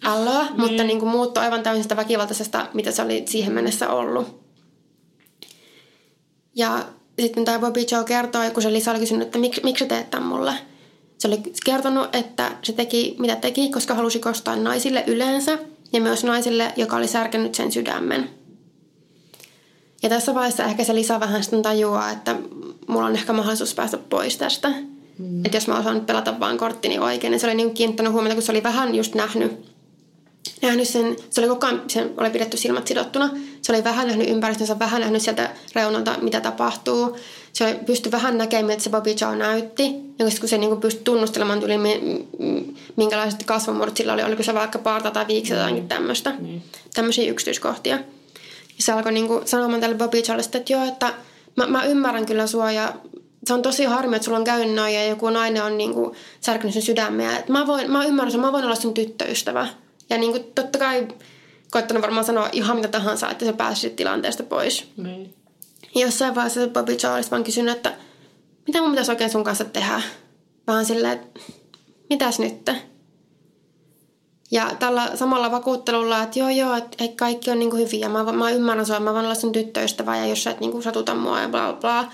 [0.03, 0.61] alloa, niin.
[0.61, 4.41] mutta niin kuin muuttui aivan täysin sitä väkivaltaisesta, mitä se oli siihen mennessä ollut.
[6.55, 6.85] Ja
[7.19, 10.27] sitten tämä Bobby Joe kertoi, kun se Lisa oli kysynyt, että miksi, miksi teet tämän
[10.27, 10.53] mulle?
[11.17, 15.57] Se oli kertonut, että se teki mitä teki, koska halusi kostaa naisille yleensä
[15.93, 18.29] ja myös naisille, joka oli särkenyt sen sydämen.
[20.03, 22.35] Ja tässä vaiheessa ehkä se Lisa vähän sitten tajuaa, että
[22.87, 24.69] mulla on ehkä mahdollisuus päästä pois tästä.
[25.19, 25.45] Mm.
[25.45, 28.43] Että jos mä osaan pelata vaan korttini oikein, niin se oli niin kiinnittänyt huomiota, kun
[28.43, 29.51] se oli vähän just nähnyt
[30.61, 33.29] nähnyt sen, se oli koko ajan, sen oli pidetty silmät sidottuna.
[33.61, 37.17] Se oli vähän nähnyt ympäristönsä, vähän nähnyt sieltä reunalta, mitä tapahtuu.
[37.57, 39.83] Se pystyi vähän näkemään, että se Bobby Joe näytti.
[40.19, 41.73] Ja kun se niin pystyi tunnustelemaan tuli,
[42.95, 46.33] minkälaiset kasvomuodot sillä oli, oliko se vaikka parta tai viiksi tai jotakin tämmöistä.
[46.39, 46.61] Mm.
[46.93, 47.95] Tämmöisiä yksityiskohtia.
[47.95, 48.03] Ja
[48.79, 51.13] se alkoi niin kuin sanomaan tälle Bobby Joelle, että joo, että
[51.55, 52.93] mä, mä ymmärrän kyllä sua ja
[53.45, 56.15] se on tosi harmi, että sulla on käynyt noin ja joku nainen on niin kuin
[56.41, 57.43] särkynyt sen sydämeä.
[57.49, 59.67] mä, voin, mä ymmärrän sen, mä voin olla sun tyttöystävä.
[60.09, 61.07] Ja niin kuin totta kai
[61.71, 64.87] koittanut varmaan sanoa ihan mitä tahansa, että se pääsi tilanteesta pois.
[64.97, 65.36] Niin.
[65.99, 67.93] Jossain vaiheessa Bobby olisi vaan kysynyt, että
[68.67, 70.01] mitä mun pitäisi oikein sun kanssa tehdä?
[70.67, 71.39] Vaan silleen, että
[72.09, 72.71] mitäs nyt?
[74.51, 78.09] Ja tällä samalla vakuuttelulla, että joo joo, että kaikki on niin kuin hyviä.
[78.09, 80.83] Mä, mä ymmärrän sua, mä voin olla sun tyttöystävä ja jos sä et niin kuin
[80.83, 82.11] satuta mua ja bla bla.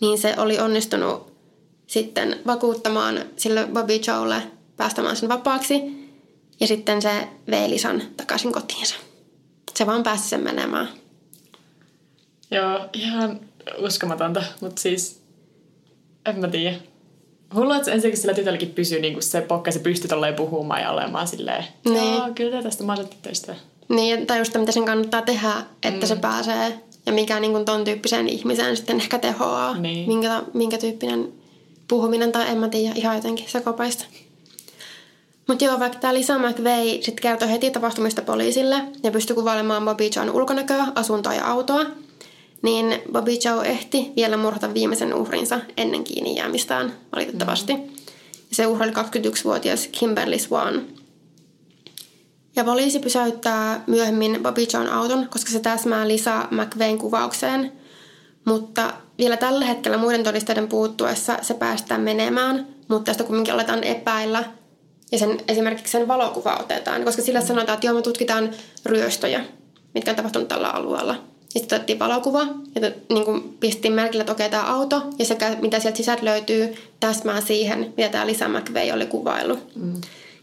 [0.00, 1.32] Niin se oli onnistunut
[1.86, 4.42] sitten vakuuttamaan sille Bobby Joelle
[4.76, 5.82] päästämään sen vapaaksi.
[6.60, 8.94] Ja sitten se vei Lisan takaisin kotiinsa.
[9.74, 10.88] Se vaan pääsi sen menemään.
[12.50, 13.40] Joo, ihan
[13.78, 15.20] uskomatonta, mutta siis
[16.26, 16.76] en mä tiedä.
[17.54, 21.28] Hullu, että ensinnäkin sillä tytölläkin pysyy niin se pokka, se pystyy tolleen puhumaan ja olemaan
[21.28, 22.14] silleen, niin.
[22.14, 23.54] joo, kyllä tästä mä olen tyttöistä.
[23.88, 26.08] Niin, tai just mitä sen kannattaa tehdä, että mm.
[26.08, 29.78] se pääsee ja mikä niin kuin ton tyyppiseen ihmiseen sitten ehkä tehoaa.
[29.78, 30.08] Niin.
[30.08, 31.32] Minkä, minkä tyyppinen
[31.88, 34.04] puhuminen tai en mä tiedä, ihan jotenkin sekopaista.
[35.48, 40.08] Mutta joo, vaikka tämä Lisa McVeigh sitten kertoi heti tapahtumista poliisille ja pystyi kuvailemaan Bobby
[40.16, 41.84] John ulkonäköä, asuntoa ja autoa,
[42.66, 47.74] niin Bobby Joe ehti vielä murhata viimeisen uhrinsa ennen kiinni jäämistään, valitettavasti.
[47.74, 47.82] Mm.
[48.52, 50.86] Se uhri oli 21-vuotias Kimberly Swan.
[52.56, 57.72] Ja poliisi pysäyttää myöhemmin Bobby John auton, koska se täsmää Lisa McVeighin kuvaukseen.
[58.44, 64.44] Mutta vielä tällä hetkellä muiden todisteiden puuttuessa se päästään menemään, mutta tästä kuitenkin aletaan epäillä.
[65.12, 68.50] Ja sen, esimerkiksi sen valokuva otetaan, koska sillä sanotaan, että joo, me tutkitaan
[68.86, 69.44] ryöstöjä,
[69.94, 71.35] mitkä on tapahtunut tällä alueella.
[71.56, 72.40] Sitten otettiin valokuva
[72.74, 76.74] ja niin kuin pistettiin merkille, että okei, tämä auto ja sekä mitä sieltä sisältä löytyy
[77.00, 79.76] täsmää siihen, mitä tämä Lisa McVeigh oli kuvaillut.
[79.76, 79.92] Mm.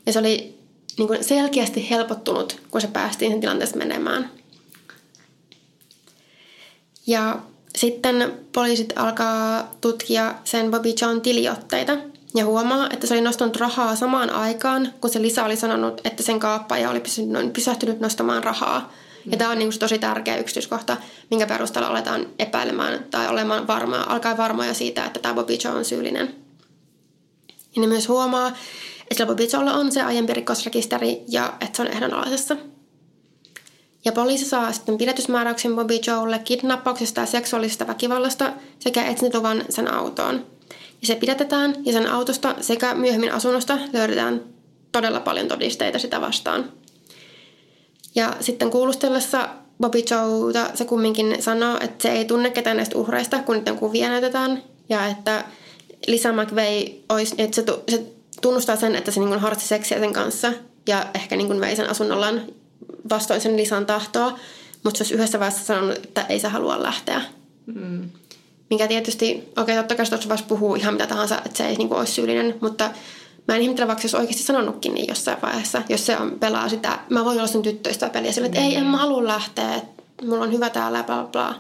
[0.06, 0.58] Ja se oli
[0.98, 4.30] niin kuin selkeästi helpottunut, kun se päästiin sen tilanteessa menemään.
[7.08, 7.40] Ja
[7.78, 11.98] sitten poliisit alkaa tutkia sen Bobby John tiliotteita
[12.36, 16.24] ja huomaa, että se oli nostanut rahaa samaan aikaan, kun se Lisa oli sanonut, että
[16.24, 17.04] sen kaappaja oli
[17.54, 18.94] pysähtynyt nostamaan rahaa.
[19.26, 20.98] Ja tämä on niin tosi tärkeä yksityiskohta,
[21.30, 25.86] minkä perusteella aletaan epäilemään tai olemaan varma, alkaa varmoja siitä, että tämä Bobby Joe on
[25.86, 26.36] syyllinen.
[27.76, 31.82] Ja ne myös huomaa, että sillä Bobby Joella on se aiempi rikosrekisteri ja että se
[31.82, 32.58] on ehdonalaisessa.
[34.06, 40.46] Ja poliisi saa sitten pidätysmääräyksen Bobby Joelle kidnappauksesta ja seksuaalisesta väkivallasta sekä etsintäluvan sen autoon.
[41.02, 44.42] Ja se pidätetään ja sen autosta sekä myöhemmin asunnosta löydetään
[44.92, 46.66] todella paljon todisteita sitä vastaan–
[48.16, 49.50] ja sitten kuulustellessa
[49.82, 54.10] Bobby Joe se kumminkin sanoo, että se ei tunne ketään näistä uhreista, kun niiden kuvia
[54.10, 54.64] näytetään.
[54.90, 55.44] Ja että
[56.08, 58.04] Lisa McVeigh olisi, että se, se
[58.42, 60.54] tunnustaa sen, että se niin harrasti seksiä sen kanssa
[60.88, 62.42] ja ehkä niin vei sen asunnollaan
[63.10, 64.40] vastoin sen Lisan tahtoa,
[64.84, 67.22] mutta se olisi yhdessä vaiheessa sanonut, että ei se halua lähteä.
[67.66, 68.10] Mm.
[68.70, 71.88] Mikä tietysti, okei, okay, totta kai se puhuu ihan mitä tahansa, että se ei niin
[71.88, 72.92] kuin, olisi syyllinen, mutta
[73.48, 77.00] Mä en ihmettele, vaikka jos oikeasti sanonutkin niin jossain vaiheessa, jos se on, pelaa sitä,
[77.10, 80.44] mä voin olla sun tyttöistä peliä sille, että ei, en mä halua lähteä, että mulla
[80.44, 81.56] on hyvä täällä ja bla bla.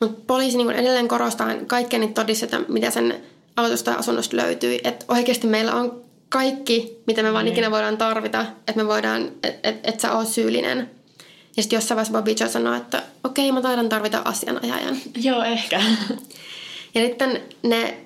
[0.00, 3.22] Mutta poliisi niin edelleen korostaa kaikkia niitä todisteita, mitä sen
[3.56, 4.78] autosta ja asunnosta löytyy.
[4.84, 7.52] Että oikeasti meillä on kaikki, mitä me vaan niin.
[7.52, 10.90] ikinä voidaan tarvita, että me voidaan, että et, et sä oot syyllinen.
[11.56, 14.96] Ja sitten jossain vaiheessa Bobby Joe sanoo, että okei, okay, mä taidan tarvita asianajajan.
[15.16, 15.82] Joo, ehkä.
[16.94, 17.96] Ja sitten ne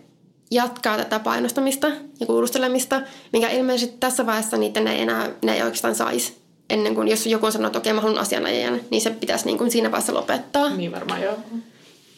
[0.51, 1.87] jatkaa tätä painostamista
[2.21, 6.37] ja kuulustelemista, mikä ilmeisesti tässä vaiheessa niitä ne ei enää ne ei oikeastaan saisi.
[6.71, 9.71] Ennen kuin jos joku sanoo, että okei mä haluan asianajajan, niin se pitäisi niin kuin
[9.71, 10.69] siinä vaiheessa lopettaa.
[10.69, 11.35] Niin varmaan joo.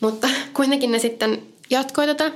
[0.01, 2.33] Mutta kuitenkin ne sitten jatkoi tätä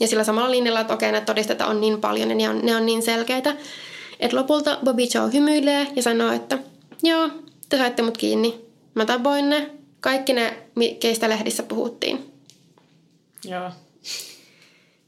[0.00, 2.76] ja sillä samalla linjalla, että okei näitä todisteita on niin paljon ja ne on, ne
[2.76, 3.56] on niin selkeitä,
[4.20, 6.58] että lopulta Bobby Joe hymyilee ja sanoo, että
[7.02, 7.30] joo,
[7.68, 8.60] te saitte mut kiinni.
[8.94, 9.70] Mä tapoin ne.
[10.00, 10.56] Kaikki ne,
[11.00, 12.32] keistä lehdissä puhuttiin.
[13.44, 13.70] Joo.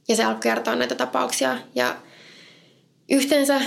[0.09, 1.59] Ja se alkoi kertoa näitä tapauksia.
[1.75, 1.97] Ja
[3.11, 3.61] yhteensä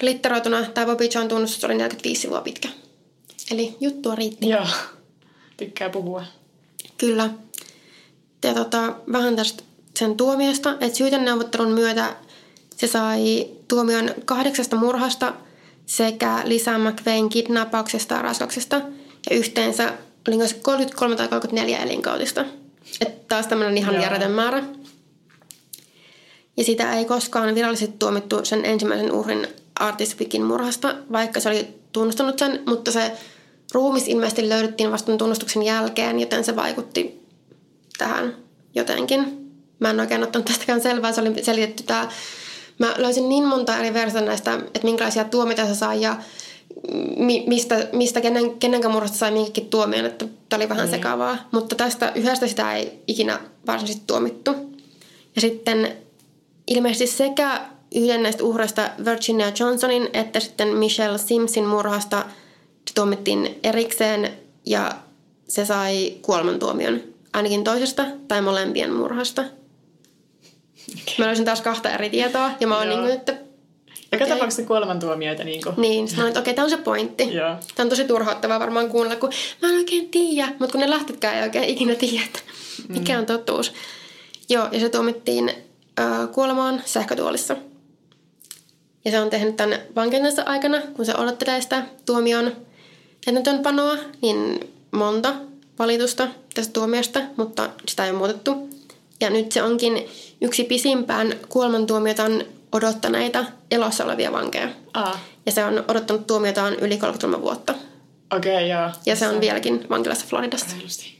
[0.00, 2.68] litteroituna tämä Bobby John tunnustus oli 45 sivua pitkä.
[3.50, 4.48] Eli juttua riitti.
[4.48, 4.66] Joo,
[5.56, 6.24] tykkää puhua.
[6.98, 7.30] Kyllä.
[8.44, 9.62] Ja tota, vähän tästä
[9.98, 12.16] sen tuomiosta, että syyteneuvottelun myötä
[12.76, 15.34] se sai tuomion kahdeksasta murhasta
[15.86, 18.76] sekä Lisa McVeighin kidnappauksesta ja raskauksesta
[19.30, 19.92] ja yhteensä
[20.28, 22.44] oli 33 tai 34 elinkautista.
[23.00, 24.64] Että taas tämmöinen ihan järjetön määrä.
[26.56, 29.48] Ja sitä ei koskaan virallisesti tuomittu sen ensimmäisen uhrin
[29.80, 33.12] Artis Wickin murhasta, vaikka se oli tunnustanut sen, mutta se
[33.72, 37.26] ruumis ilmeisesti löydettiin vasta tunnustuksen jälkeen, joten se vaikutti
[37.98, 38.36] tähän
[38.74, 39.50] jotenkin.
[39.78, 42.08] Mä en oikein ottanut tästäkään selvää, se oli selitetty tämä.
[42.78, 46.16] Mä löysin niin monta eri versiota näistä, että minkälaisia tuomita se sai ja
[47.46, 50.90] mistä, mistä kenen, kenenkä murhasta sai minkäkin tuomion, että tämä oli vähän mm.
[50.90, 51.48] sekavaa.
[51.52, 54.54] Mutta tästä yhdestä sitä ei ikinä varsinaisesti tuomittu.
[55.34, 55.96] Ja sitten
[56.66, 57.60] ilmeisesti sekä
[57.94, 62.24] yhden näistä uhreista Virginia Johnsonin että sitten Michelle Simsin murhasta
[62.94, 64.32] tuomittiin erikseen
[64.66, 64.92] ja
[65.48, 67.00] se sai kuolemantuomion
[67.32, 69.44] ainakin toisesta tai molempien murhasta.
[71.18, 73.32] Mä löysin taas kahta eri tietoa ja mä oon niin kuin, että
[74.12, 74.36] Joka Okei.
[74.36, 75.74] tapauksessa kuolemantuomioita niin kuin.
[75.76, 77.34] niin, olin, että okei, tämä on se pointti.
[77.34, 77.54] Joo.
[77.74, 79.30] Tämä on tosi turhauttavaa varmaan kuunnella, kun
[79.62, 82.24] mä en oikein tiedä, mutta kun ne lähtetkään ei oikein ikinä tiedä,
[82.88, 83.18] mikä Mm.
[83.18, 83.72] on totuus.
[84.48, 85.52] Joo, ja se tuomittiin
[86.00, 87.56] äh, kuolemaan sähkötuolissa.
[89.04, 92.52] Ja se on tehnyt tämän vankeudessa aikana, kun se odottelee sitä tuomion
[93.24, 95.34] täytäntöönpanoa, niin monta
[95.78, 98.68] valitusta tästä tuomiosta, mutta sitä ei ole muutettu.
[99.20, 100.08] Ja nyt se onkin
[100.40, 104.68] yksi pisimpään kuolemantuomiotaan odottaneita elossa olevia vankeja.
[104.94, 107.74] Aa, Ja se on odottanut tuomiotaan yli 33 vuotta.
[108.36, 108.90] okei, okay, joo.
[109.06, 110.66] Ja se on vieläkin vankilassa Floridassa.
[110.76, 111.15] Reilusti.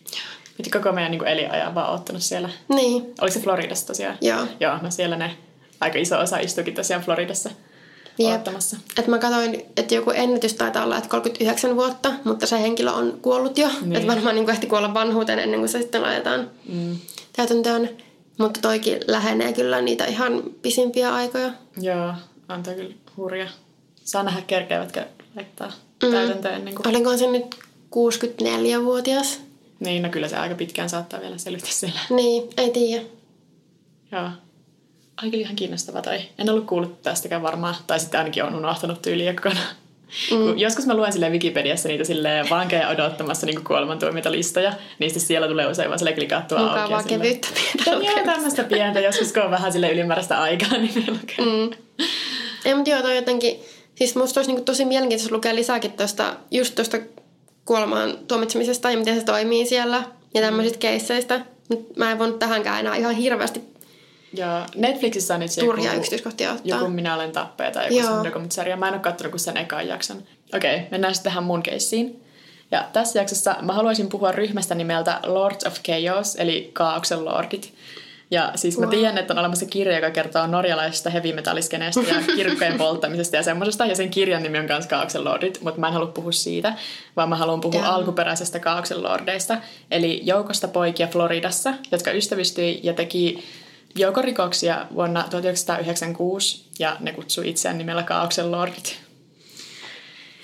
[0.59, 2.49] Miten koko meidän niin elinajan vaan ottanut siellä?
[2.69, 4.19] Niin, Oliko se Floridassa tosiaan?
[4.21, 4.47] Joo.
[4.61, 5.37] Joo, no siellä ne
[5.81, 7.51] aika iso osa istuikin tosiaan Floridassa
[8.19, 8.31] Jep.
[8.31, 8.77] odottamassa.
[8.99, 13.19] Et mä katsoin, että joku ennätys taitaa olla, että 39 vuotta, mutta se henkilö on
[13.23, 13.69] kuollut jo.
[13.81, 13.97] Niin.
[13.97, 16.97] Että varmaan niin ehti kuolla vanhuuteen ennen kuin se sitten laitetaan mm.
[17.33, 17.89] täytäntöön.
[18.39, 21.51] Mutta toikin lähenee kyllä niitä ihan pisimpiä aikoja.
[21.81, 22.15] Joo,
[22.49, 23.49] on toi kyllä hurja.
[24.05, 25.05] Saa nähdä kerkeävätkö
[25.37, 26.11] laittaa mm.
[26.11, 26.89] täytäntöön ennen kuin...
[26.89, 27.57] Olinko se nyt
[27.97, 29.41] 64-vuotias?
[29.81, 32.01] Niin, no kyllä se aika pitkään saattaa vielä selvitä siellä.
[32.11, 33.03] Niin, ei tiedä.
[34.13, 34.29] Joo.
[35.17, 36.19] Aika ihan kiinnostavaa toi.
[36.39, 39.67] En ollut kuullut tästäkään varmaan, tai sitten ainakin on unohtanut tyyliä kokonaan.
[40.31, 40.59] Mm.
[40.59, 45.49] Joskus mä luen sille Wikipediassa niitä sille vankeja odottamassa niin kuolemantuomioita listoja, niin sitten siellä
[45.49, 46.71] tulee usein vaan sille klikattua auki.
[46.71, 48.33] Mukavaa ja silleen- kevyyttä pientä Joo, lukemista.
[48.33, 49.01] tämmöistä pientä.
[49.01, 51.37] Joskus kun on vähän sille ylimääräistä aikaa, niin me lukee.
[51.45, 51.71] Mm.
[52.65, 53.61] Ei, mutta joo, toi jotenkin...
[53.95, 56.99] Siis musta olisi niinku tosi mielenkiintoista lukea lisääkin tuosta, just tuosta
[57.67, 60.03] kuolemaan tuomitsemisesta ja miten se toimii siellä
[60.35, 61.41] ja tämmöisistä keisseistä.
[61.97, 63.63] Mä en voinut tähänkään enää ihan hirveästi
[64.33, 66.79] Ja Netflixissä on nyt se turhia joku, yksityiskohtia ottaa.
[66.79, 68.77] joku Minä olen tappaja tai joku semmoinen dokumenttisarja.
[68.77, 70.23] Mä en ole katsonut kuin sen ekan jakson.
[70.55, 72.23] Okei, okay, mennään sitten tähän mun keissiin.
[72.71, 77.75] Ja tässä jaksossa mä haluaisin puhua ryhmästä nimeltä Lords of Chaos, eli Kaauksen lordit.
[78.31, 82.79] Ja siis mä tiedän, että on olemassa kirja, joka kertoo norjalaisesta heavy metalliskeneestä ja kirkkojen
[82.79, 83.87] polttamisesta ja semmoisesta.
[83.87, 86.75] Ja sen kirjan nimi on myös Kaauksen lordit, mutta mä en halua puhua siitä,
[87.17, 87.95] vaan mä haluan puhua Damn.
[87.95, 89.57] alkuperäisestä Kaauksen lordeista.
[89.91, 93.45] Eli joukosta poikia Floridassa, jotka ystävystyi ja teki
[93.97, 99.06] joukon rikoksia vuonna 1996 ja ne kutsui itseään nimellä Kaauksen lordit.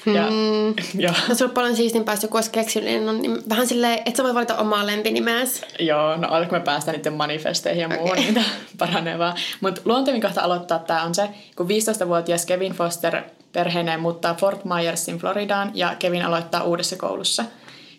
[0.06, 0.74] Ja, Mm.
[1.00, 3.98] joo, No se on paljon siistimpää, jos joku olisi keksinyt, niin on niin vähän silleen,
[3.98, 5.62] että sä voi valita omaa lempinimeäsi.
[5.78, 8.24] joo, no alkaa me päästään niiden manifesteihin ja muuhun, Okei.
[8.24, 8.42] niitä
[8.78, 9.36] paranee vaan.
[9.60, 15.18] Mutta luontevin kohta aloittaa tämä on se, kun 15-vuotias Kevin Foster perheineen muuttaa Fort Myersin
[15.18, 17.44] Floridaan ja Kevin aloittaa uudessa koulussa.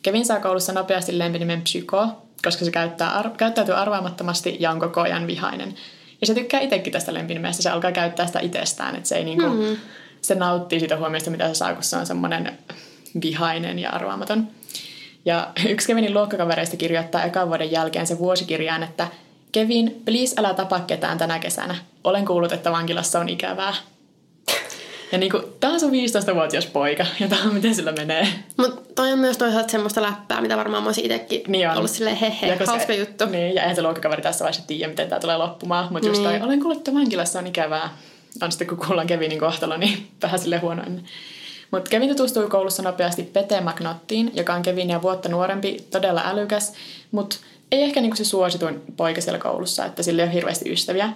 [0.02, 2.08] Kevin saa koulussa nopeasti lempinimen Psyko,
[2.44, 5.76] koska se käyttää ar- käyttäytyy arvaamattomasti ja on koko ajan vihainen.
[6.22, 9.50] Ja se tykkää itsekin tästä lempinimestä, se alkaa käyttää sitä itsestään, että se ei niinku,
[9.50, 9.78] mm-hmm.
[10.24, 12.58] Se nauttii siitä huomiosta, mitä se saa, kun se on semmoinen
[13.22, 14.48] vihainen ja arvaamaton.
[15.26, 19.08] Ja yksi Kevinin luokkakavereista kirjoittaa ekan vuoden jälkeen se vuosikirjaan, että
[19.52, 21.76] Kevin, please älä tapa ketään tänä kesänä.
[22.04, 23.74] Olen kuullut, että vankilassa on ikävää.
[25.12, 28.28] Ja niinku, tää on sun 15-vuotias poika, ja tää on miten sillä menee.
[28.58, 31.78] Mutta toi on myös toisaalta semmoista läppää, mitä varmaan mä olisin itsekin Niin on.
[31.78, 33.26] ollut silleen hehe, Ja hauska se, juttu.
[33.26, 35.90] Niin, ja eihän se luokkakaveri tässä vaiheessa tiedä, miten tämä tulee loppumaan.
[35.94, 36.24] Just Niin.
[36.24, 37.90] toi, olen kuullut, että vankilassa on ikävää.
[38.42, 41.06] On sitten, kun kuullaan Kevinin kohtalo, niin vähän sille huono ennen.
[41.72, 46.74] Mutta Kevin tutustui koulussa nopeasti Pete McNottiin, joka on Kevinia vuotta nuorempi, todella älykäs,
[47.12, 47.36] mutta
[47.72, 51.10] ei ehkä niinku se suosituin poika siellä koulussa, että sillä ei ole hirveästi ystäviä.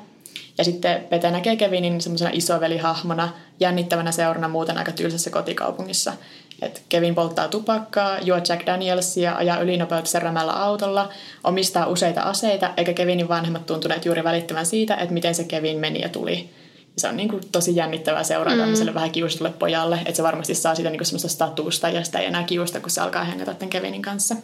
[0.57, 6.13] Ja sitten Pete näkee Kevinin semmoisena isovelihahmona, jännittävänä seurana muuten aika tylsässä kotikaupungissa.
[6.61, 11.09] Et Kevin polttaa tupakkaa, juo Jack Danielsia, ajaa ylinopeutta rämällä autolla,
[11.43, 16.01] omistaa useita aseita, eikä Kevinin vanhemmat tuntuneet juuri välittävän siitä, että miten se Kevin meni
[16.01, 16.49] ja tuli.
[16.97, 18.59] Se on niin kuin tosi jännittävää seuraa mm.
[18.59, 22.19] tämmöiselle vähän kiusatulle pojalle, että se varmasti saa siitä niin kuin semmoista statusta ja sitä
[22.19, 24.35] ei enää kiusta, kun se alkaa hengätä tämän Kevinin kanssa.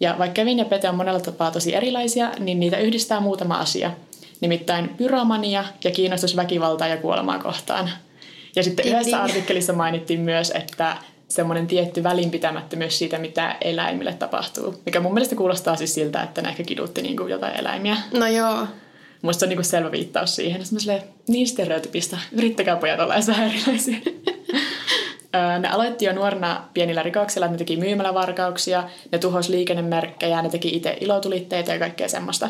[0.00, 3.90] Ja vaikka Kevin ja Pete on monella tapaa tosi erilaisia, niin niitä yhdistää muutama asia.
[4.40, 7.90] Nimittäin pyromania ja kiinnostus väkivaltaa ja kuolemaa kohtaan.
[8.56, 10.96] Ja sitten Ding, yhdessä artikkelissa mainittiin myös, että
[11.28, 14.82] semmoinen tietty välinpitämättömyys siitä, mitä eläimille tapahtuu.
[14.86, 17.96] Mikä mun mielestä kuulostaa siis siltä, että ne ehkä kidutti niin kuin jotain eläimiä.
[18.12, 18.66] No joo.
[19.24, 20.66] Musta se on niin selvä viittaus siihen.
[20.66, 22.18] Sitten mä niin stereotypista.
[22.32, 23.96] Yrittäkää pojat olla edes erilaisia.
[25.60, 30.96] Ne aloitti jo nuorena pienillä rikoksilla, ne teki myymälävarkauksia, ne tuhos liikennemerkkejä, ne teki itse
[31.00, 32.48] ilotulitteita ja kaikkea semmoista.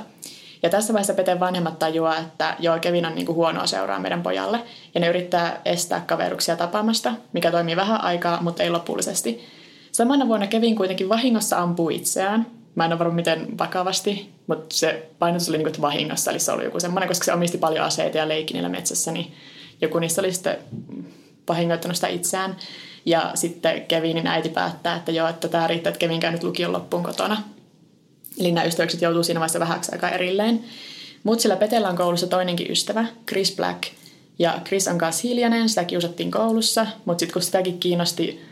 [0.62, 4.60] Ja tässä vaiheessa Peten vanhemmat tajuaa, että joo, Kevin on niinku huonoa seuraa meidän pojalle.
[4.94, 9.44] Ja ne yrittää estää kaveruksia tapaamasta, mikä toimii vähän aikaa, mutta ei lopullisesti.
[9.92, 12.46] Samana vuonna Kevin kuitenkin vahingossa ampuu itseään.
[12.74, 16.52] Mä en ole varma miten vakavasti, mutta se painotus oli niinku, että vahingossa, eli se
[16.52, 19.34] oli joku semmoinen, koska se omisti paljon aseita ja leikki niillä metsässä, niin
[19.80, 20.58] joku niistä oli sitten
[21.48, 22.56] vahingoittanut sitä itseään.
[23.06, 26.72] Ja sitten Kevinin äiti päättää, että joo, että tämä riittää, että Kevin käy nyt lukion
[26.72, 27.42] loppuun kotona.
[28.38, 30.64] Eli nämä ystävykset joutuu siinä vaiheessa vähäksi aikaa erilleen.
[31.24, 33.82] Mutta sillä Petellä on koulussa toinenkin ystävä, Chris Black.
[34.38, 38.44] Ja Chris on kanssa hiljainen, sitä kiusattiin koulussa, mutta sitten kun sitäkin kiinnosti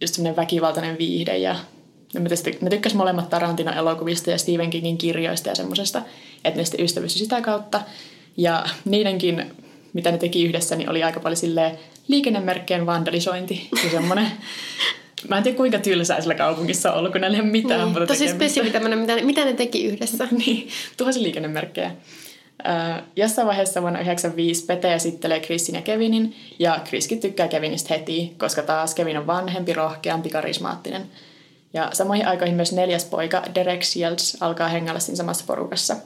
[0.00, 1.56] just väkivaltainen viihde ja
[2.14, 6.02] ne tykkäsivät molemmat Tarantinon elokuvista ja Stephen Kingin kirjoista ja semmoisesta,
[6.44, 7.80] että ne sitten ystävystyi sitä kautta.
[8.36, 9.52] Ja niidenkin,
[9.92, 14.26] mitä ne teki yhdessä, niin oli aika paljon silleen liikennemerkkeen vandalisointi ja semmoinen
[15.28, 17.88] Mä en tiedä kuinka tylsää sillä kaupungissa on ollut, kun näillä ei ole mitään niin,
[17.88, 20.28] muuta Tosi spesifi tämmöinen, mitä, mitä ne teki yhdessä.
[20.46, 21.90] niin, tuhansia liikennemerkkejä.
[22.66, 28.34] Äh, jossain vaiheessa vuonna 1995 Pete esittelee Chrisin ja Kevinin, ja Chriskin tykkää Kevinistä heti,
[28.38, 31.02] koska taas Kevin on vanhempi, rohkeampi, karismaattinen.
[31.74, 35.96] Ja samoihin aikoihin myös neljäs poika, Derek Shields, alkaa hengällä siinä samassa porukassa.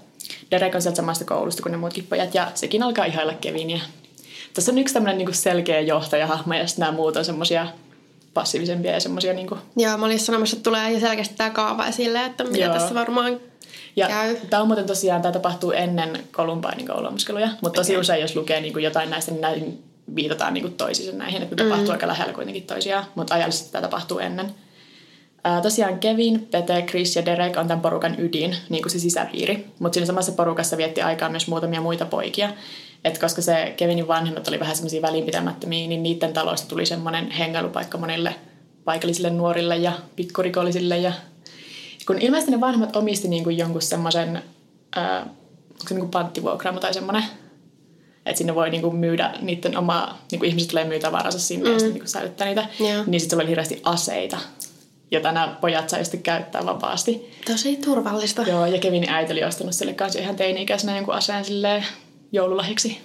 [0.51, 3.81] Derek on sieltä samasta koulusta kuin ne muutkin pojat, ja sekin alkaa ihailla Kevinia.
[4.55, 7.67] Tässä on yksi tämmöinen niin selkeä johtajahahmo, ja sitten nämä muut on semmoisia
[8.35, 9.33] passiivisempia ja semmoisia...
[9.33, 9.61] Niin kuin...
[9.77, 12.75] Joo, mä olin sanomassa, että tulee selkeästi tämä kaava esille, että mitä Joo.
[12.75, 13.41] tässä varmaan
[13.97, 14.37] ja käy.
[14.51, 18.01] Tämä on muuten tosiaan, tämä tapahtuu ennen Columbinein kouluammuskeluja, mutta tosi okay.
[18.01, 21.57] usein jos lukee niin kuin jotain näistä, niin näihin viitataan niin kuin toisiinsa näihin, että
[21.57, 21.69] ne mm.
[21.69, 24.55] tapahtuu aika lähellä kuitenkin toisiaan, mutta ajallisesti tämä tapahtuu ennen.
[25.47, 29.67] Ää, tosiaan Kevin, Pete, Chris ja Derek on tämän porukan ydin, niin kuin se sisäpiiri,
[29.79, 32.53] mutta siinä samassa porukassa vietti aikaa myös muutamia muita poikia.
[33.05, 37.99] Et koska se Kevinin vanhemmat oli vähän semmoisia välinpitämättömiä, niin niiden taloista tuli semmoinen hengailupaikka
[37.99, 38.35] monille
[38.85, 40.99] paikallisille nuorille ja pikkurikollisille.
[40.99, 41.13] Ja
[42.07, 44.43] kun ilmeisesti ne vanhemmat omisti niin kuin jonkun semmoisen,
[44.97, 45.23] äh,
[45.71, 47.25] onko se niin kuin panttivuokraamo tai semmoinen,
[48.27, 51.73] että sinne voi niinku myydä niiden omaa, niinku ihmiset tulee myy tavaransa sinne mm.
[51.73, 52.67] ja sitten niinku säilyttää niitä.
[52.81, 53.07] Yeah.
[53.07, 54.39] Niin sitten oli hirveästi aseita,
[55.11, 57.33] jota nämä pojat sai sitten käyttää vapaasti.
[57.47, 58.43] Tosi turvallista.
[58.43, 61.87] Joo, ja Kevinin äiti oli ostanut sille kanssa ihan teini-ikäisenä jonkun aseen silleen
[62.33, 63.01] joululahjaksi.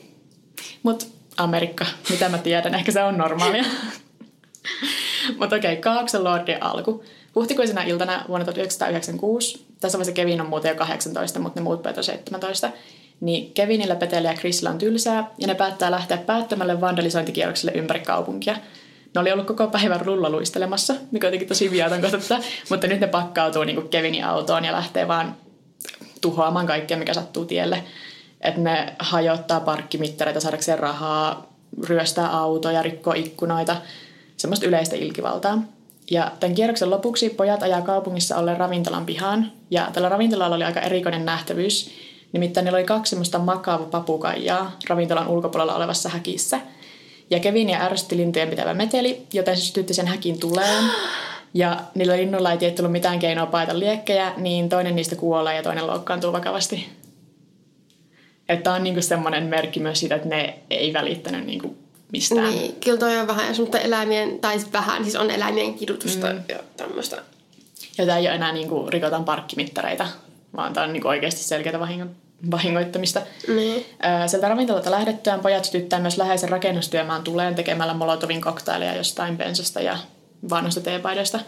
[0.84, 1.06] Mutta
[1.38, 3.64] Amerikka, mitä mä tiedän, ehkä se on normaalia.
[5.40, 7.04] Mutta okei, okay, Kaaksen Lordin alku.
[7.36, 11.96] Huhtikuisena iltana vuonna 1996, tässä vaiheessa Kevin on muuten jo 18, mutta ne muut pojat
[12.04, 12.72] 17,
[13.22, 18.56] niin Kevinillä, Petellä ja Chrisillä on tylsää, ja ne päättää lähteä päättämälle vandalisointikierrokselle ympäri kaupunkia.
[19.15, 23.08] Ne oli ollut koko päivän rullaluistelemassa, mikä on jotenkin tosi viaton kohta, mutta nyt ne
[23.08, 25.36] pakkautuu niin Kevinin autoon ja lähtee vaan
[26.21, 27.84] tuhoamaan kaikkea, mikä sattuu tielle
[28.41, 31.54] että ne hajottaa parkkimittareita saadakseen rahaa,
[31.88, 33.76] ryöstää autoja, rikkoo ikkunoita,
[34.38, 35.62] semmoista yleistä ilkivaltaa.
[36.12, 40.80] Ja tämän kierroksen lopuksi pojat ajaa kaupungissa olleen ravintolan pihaan, ja tällä ravintolalla oli aika
[40.80, 41.91] erikoinen nähtävyys,
[42.34, 46.60] nimittäin niillä oli kaksi semmoista makaava papukaijaa ravintolan ulkopuolella olevassa häkissä.
[47.32, 50.84] Ja Kevin ja ärsytti lintujen pitävä meteli, joten se sytytti sen häkin tuleen.
[51.54, 55.88] Ja niillä linnuilla ei tullut mitään keinoa paita liekkejä, niin toinen niistä kuolee ja toinen
[55.88, 56.89] loukkaantuu vakavasti.
[58.50, 61.78] Että on niinku semmoinen merkki myös siitä, että ne ei välittänyt niinku
[62.12, 62.50] mistään.
[62.50, 66.41] Niin, kyllä toi on vähän semmoista eläimien, tai siis vähän, siis on eläimien kidutusta mm.
[66.50, 67.15] ja tämmöistä.
[67.98, 70.08] Ja tämä ei ole enää niinku rikotaan parkkimittareita,
[70.56, 72.06] vaan tämä on niinku oikeasti selkeää vahingo,
[72.51, 73.21] vahingoittamista.
[73.47, 73.86] Niin.
[74.27, 79.97] Sieltä ravintolalta lähdettyään pojat sytyttää myös läheisen rakennustyömaan tuleen tekemällä Molotovin koktaileja jostain bensasta ja
[80.49, 81.39] vanhoista teepaidoista.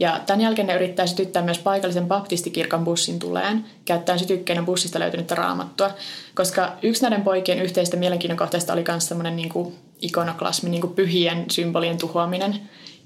[0.00, 5.34] Ja tämän jälkeen ne yrittää sytyttää myös paikallisen baptistikirkon bussin tuleen, käyttäen sytykkeenä bussista löytynyttä
[5.34, 5.90] raamattua.
[6.34, 10.94] Koska yksi näiden poikien yhteistä mielenkiinnon kohteista oli myös semmoinen niin kuin ikonoklasmi, niin kuin
[10.94, 12.60] pyhien symbolien tuhoaminen.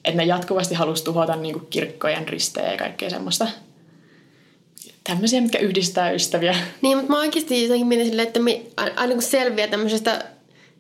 [0.05, 3.47] Että ne jatkuvasti halusi tuhota niin kuin kirkkojen ristejä ja kaikkea semmoista.
[5.07, 6.57] Tämmöisiä, mitkä yhdistää ystäviä.
[6.83, 10.25] Niin, mutta mä oikeasti jotenkin mietin silleen, että me, aina kun selviää tämmöisestä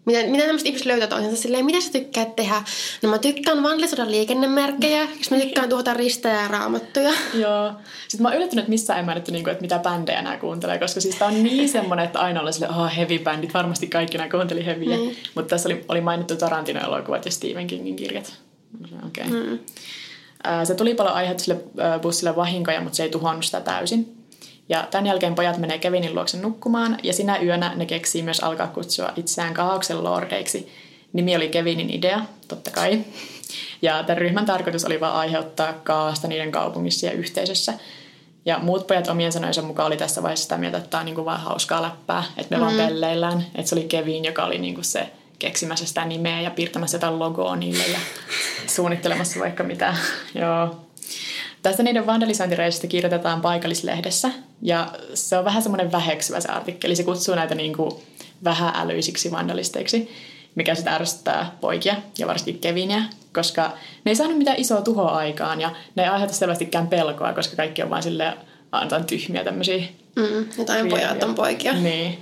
[0.06, 2.62] mitä, mitä tämmöiset ihmiset löytää toisensa silleen, mitä sä tykkäät tehdä?
[3.02, 7.12] No mä tykkään vandalisoida liikennemerkkejä, jos mä tykkään tuhota ristejä ja raamattuja.
[7.34, 7.72] Joo.
[8.08, 11.00] Sitten mä oon yllättynyt, että missään en mä nyt, että mitä bändejä nämä kuuntelee, koska
[11.00, 14.66] siis tää on niin semmonen, että aina oli silleen, oh, heavy-bändit, varmasti kaikki nämä kuunteli
[14.66, 14.96] heavyä.
[14.96, 15.10] Mm.
[15.34, 18.34] Mutta tässä oli, oli mainittu Tarantino-elokuvat ja Stephen Kingin kirjat.
[19.06, 19.24] Okei.
[19.26, 19.46] Okay.
[19.46, 19.58] Mm.
[20.64, 21.60] Se tuli paljon aiheutti sille
[22.02, 24.15] bussille vahinkoja, mutta se ei tuhonnut sitä täysin.
[24.68, 28.66] Ja tämän jälkeen pojat menee Kevinin luokse nukkumaan ja sinä yönä ne keksii myös alkaa
[28.66, 30.72] kutsua itseään kaauksen lordeiksi.
[31.12, 33.04] Nimi oli Kevinin idea, totta kai.
[33.82, 37.74] Ja tämän ryhmän tarkoitus oli vain aiheuttaa kaasta niiden kaupungissa ja yhteisössä.
[38.44, 41.24] Ja muut pojat omien sanojensa mukaan oli tässä vaiheessa sitä mieltä, että tämä on niin
[41.24, 42.66] vaan hauskaa läppää, että me mm.
[42.66, 43.46] vaan pelleillään.
[43.54, 45.06] Että se oli Kevin, joka oli niin kuin se
[45.38, 47.98] keksimässä sitä nimeä ja piirtämässä jotain logoa niille ja
[48.66, 49.94] suunnittelemassa vaikka mitä.
[50.40, 50.86] Joo.
[51.66, 54.30] Tästä niiden vandalisointireisistä kirjoitetaan paikallislehdessä
[54.62, 56.96] ja se on vähän semmoinen väheksyvä se artikkeli.
[56.96, 57.90] Se kutsuu näitä niin kuin
[58.44, 60.10] vähäälyisiksi vandalisteiksi,
[60.54, 63.02] mikä sitä ärsyttää poikia ja varsinkin Kevinia,
[63.34, 63.72] koska
[64.04, 67.82] ne ei saanut mitään isoa tuhoa aikaan ja ne ei aiheuta selvästikään pelkoa, koska kaikki
[67.82, 68.36] on vain sille
[68.72, 69.82] antaa tyhmiä tämmöisiä.
[70.16, 71.72] Mm, jotain pojat on poikia.
[71.72, 72.18] Niin.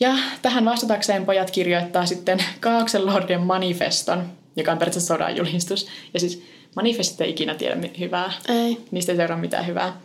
[0.00, 5.88] Ja tähän vastatakseen pojat kirjoittaa sitten Kaauksen Lordien manifeston, joka on periaatteessa sodan julistus.
[6.14, 6.42] Ja siis
[6.78, 8.32] manifestit ei ikinä tiedä hyvää.
[8.48, 8.78] Ei.
[8.90, 10.00] Niistä ei seuraa mitään hyvää.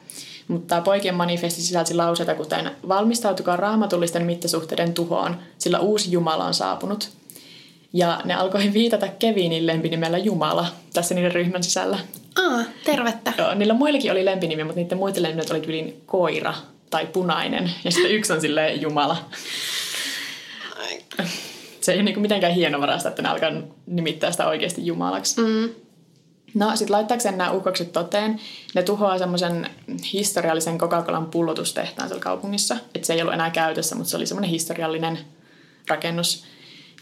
[0.47, 7.09] Mutta poikien manifesti sisälsi lauseita kuten valmistautukaa raamatullisten mittasuhteiden tuhoon, sillä uusi Jumala on saapunut.
[7.93, 11.99] Ja ne alkoi viitata Kevinin lempinimellä Jumala tässä niiden ryhmän sisällä.
[12.35, 13.33] Aa, tervettä.
[13.37, 16.53] Joo, niillä muillakin oli lempinimi, mutta niiden muiden lempinimet oli tyyliin koira
[16.89, 17.71] tai punainen.
[17.83, 19.17] Ja sitten yksi on silleen Jumala.
[21.81, 23.51] Se ei ole niinku mitenkään hienovarasta, että ne alkaa
[23.85, 25.41] nimittää sitä oikeasti Jumalaksi.
[25.41, 25.69] Mm.
[26.53, 28.39] No sit laittaakseen nämä ukokset toteen,
[28.75, 29.69] ne tuhoaa semmoisen
[30.13, 32.77] historiallisen Coca-Colan pullotustehtaan siellä kaupungissa.
[32.95, 35.19] Että se ei ollut enää käytössä, mutta se oli semmoinen historiallinen
[35.87, 36.45] rakennus.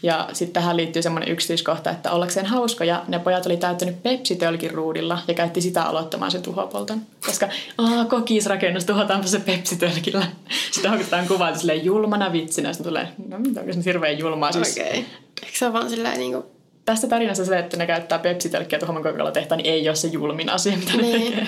[0.02, 5.18] Ja sitten tähän liittyy semmoinen yksityiskohta, että ollakseen hauskoja, ne pojat oli täyttänyt pepsitölkin ruudilla
[5.28, 7.02] ja käytti sitä aloittamaan sen tuhopolton.
[7.26, 7.48] Koska,
[7.78, 10.26] aah, kokisrakennus, tuhotaanpa se pepsitölkillä.
[10.72, 14.72] Sitten haukutetaan kuvaa silleen julmana vitsinä, sitten tulee, no mitä onko se hirveän julmaa siis.
[14.72, 14.88] Okei.
[14.88, 15.02] Okay.
[15.42, 16.61] Eikö se ole vaan silleen niinku...
[16.84, 20.76] Tässä tarinassa se, että ne käyttää pepsitölkkiä tuohon tehtaan, niin ei ole se julmin asia,
[20.76, 21.32] mitä ne Niin.
[21.32, 21.46] tekee.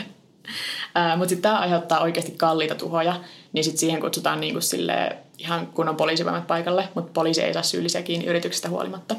[1.17, 3.21] Mutta sitten tämä aiheuttaa oikeasti kalliita tuhoja,
[3.53, 8.03] niin sitten siihen kutsutaan niinku sille ihan kunnon poliisivoimat paikalle, mutta poliisi ei saa syyllisiä
[8.03, 9.15] kiinni yrityksestä huolimatta.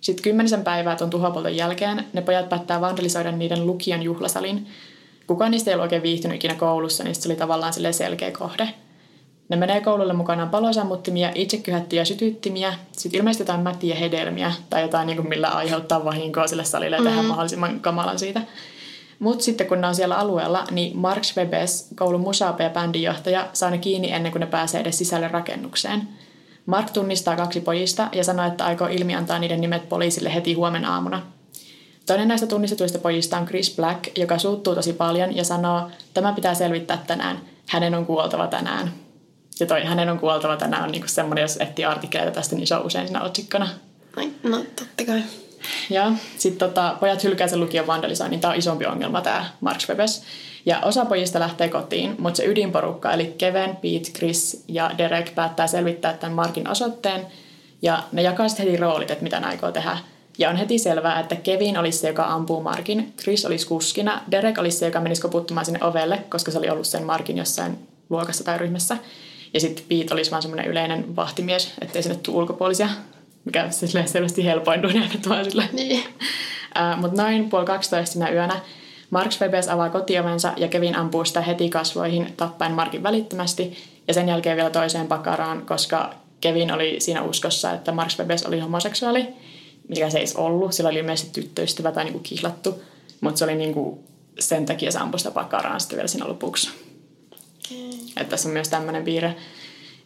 [0.00, 4.66] Sitten kymmenisen päivää tuon tuhopolton jälkeen ne pojat päättää vandalisoida niiden lukion juhlasalin.
[5.26, 8.68] Kukaan niistä ei ollut oikein viihtynyt ikinä koulussa, niin se oli tavallaan selkeä kohde.
[9.50, 15.16] Ne menee koululle mukanaan palosammuttimia, itsekyhättiä sytyttimiä, sitten ilmeisesti jotain mätiä hedelmiä tai jotain, niin
[15.16, 18.42] kuin millä aiheuttaa vahinkoa sille salille ja tehdä mahdollisimman kamalan siitä.
[19.18, 23.70] Mutta sitten kun ne on siellä alueella, niin Mark Schwebes, koulun musaape ja bändinjohtaja, saa
[23.70, 26.08] ne kiinni ennen kuin ne pääsee edes sisälle rakennukseen.
[26.66, 31.22] Mark tunnistaa kaksi pojista ja sanoo, että aikoo ilmiantaa niiden nimet poliisille heti huomenna aamuna.
[32.06, 36.54] Toinen näistä tunnistetuista pojista on Chris Black, joka suuttuu tosi paljon ja sanoo, tämä pitää
[36.54, 37.40] selvittää tänään.
[37.66, 38.92] Hänen on kuoltava tänään.
[39.60, 42.74] Ja toi hänen on kuoltava tänään on niinku semmoinen, jos etsii artikkeleita tästä, niin se
[42.74, 43.68] on usein siinä otsikkona.
[44.16, 45.22] Ai, no totta kai.
[45.90, 48.40] Ja sitten tota, pojat hylkää sen lukion vandalisoinnin.
[48.40, 50.22] Tämä on isompi ongelma, tämä Mark Schwebes.
[50.66, 55.66] Ja osa pojista lähtee kotiin, mutta se ydinporukka, eli Kevin, Pete, Chris ja Derek päättää
[55.66, 57.26] selvittää tämän Markin osoitteen.
[57.82, 59.98] Ja ne jakaa sitten heti roolit, että mitä ne aikoo tehdä.
[60.38, 64.58] Ja on heti selvää, että Kevin olisi se, joka ampuu Markin, Chris olisi kuskina, Derek
[64.58, 67.78] olisi se, joka menisi koputtumaan sinne ovelle, koska se oli ollut sen Markin jossain
[68.10, 68.96] luokassa tai ryhmässä.
[69.54, 72.88] Ja sitten Pete olisi vaan semmoinen yleinen vahtimies, ettei sinne tule ulkopuolisia,
[73.44, 73.72] mikä on
[74.06, 75.68] selvästi helpoin duunia, vaan silleen.
[75.72, 76.04] Niin.
[76.96, 78.60] Mutta noin puoli 12 sinä yönä
[79.10, 83.76] Mark Schwebes avaa kotiovensa ja Kevin ampuu sitä heti kasvoihin tappaen Markin välittömästi
[84.08, 88.60] ja sen jälkeen vielä toiseen pakaraan, koska Kevin oli siinä uskossa, että Mark Schwebes oli
[88.60, 89.28] homoseksuaali,
[89.88, 90.72] mikä se ei ollut.
[90.72, 92.82] Sillä oli ilmeisesti tyttöystävä tai niinku kihlattu,
[93.20, 94.04] mutta se oli niinku
[94.38, 96.70] sen takia se ampui sitä pakaraan sitten vielä siinä lopuksi.
[98.16, 99.36] Että tässä on myös tämmöinen piirre.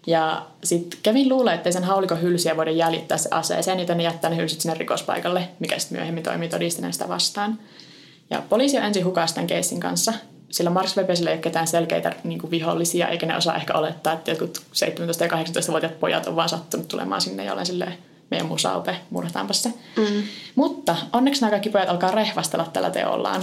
[0.07, 4.31] Ja sitten Kevin luulee, että sen haulikon hylsiä voida jäljittää se aseeseen, joten ne jättää
[4.31, 7.59] ne hylsyt sinne rikospaikalle, mikä sitten myöhemmin toimii todistajana sitä vastaan.
[8.31, 10.13] Ja poliisi on ensin hukassa tämän keissin kanssa,
[10.51, 14.13] sillä Mark Webesillä ei ole ketään selkeitä niin kuin vihollisia, eikä ne osaa ehkä olettaa,
[14.13, 14.61] että jotkut 17-
[15.21, 17.95] ja 18-vuotiaat pojat on vaan sattunut tulemaan sinne ja olen silleen,
[18.31, 19.69] meidän musaupe, murhataanpa se.
[19.97, 20.23] Mm.
[20.55, 23.43] Mutta onneksi nämä kaikki pojat alkaa rehvastella tällä teollaan.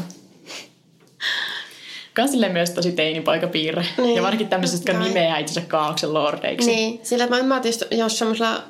[2.13, 3.85] Kans silleen myös tosi teinipoikapiirre.
[3.97, 6.71] Niin, ja varsinkin tämmöiset, jotka nimeää itsensä kaauksen lordeiksi.
[6.71, 8.63] Niin, sillä että mä ymmärrän, just, jos semmoisella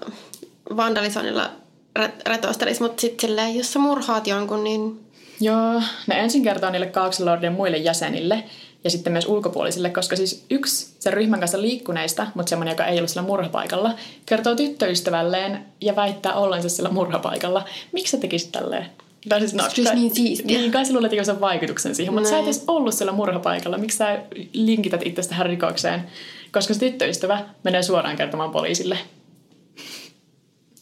[0.77, 1.51] vandalisoinnilla
[1.99, 4.99] re- retostelisi, mutta sitten silleen, jos sä murhaat jonkun, niin
[5.39, 8.43] Joo, ne ensin kertoo niille Kaaksen Lordien muille jäsenille
[8.83, 12.97] ja sitten myös ulkopuolisille, koska siis yksi sen ryhmän kanssa liikkuneista, mutta semmoinen, joka ei
[12.97, 17.65] ollut sillä murhapaikalla, kertoo tyttöystävälleen ja väittää ollensa sillä murhapaikalla.
[17.91, 18.85] Miksi sä tekisit tälleen?
[19.29, 20.57] Tai siis, no, olisi niin siistiä.
[20.57, 23.77] Niin, kai sinulla teki sen vaikutuksen siihen, mutta sä et edes ollut siellä murhapaikalla.
[23.77, 24.19] Miksi sä
[24.53, 26.03] linkität itse tähän rikokseen?
[26.51, 28.97] Koska se tyttöystävä menee suoraan kertomaan poliisille.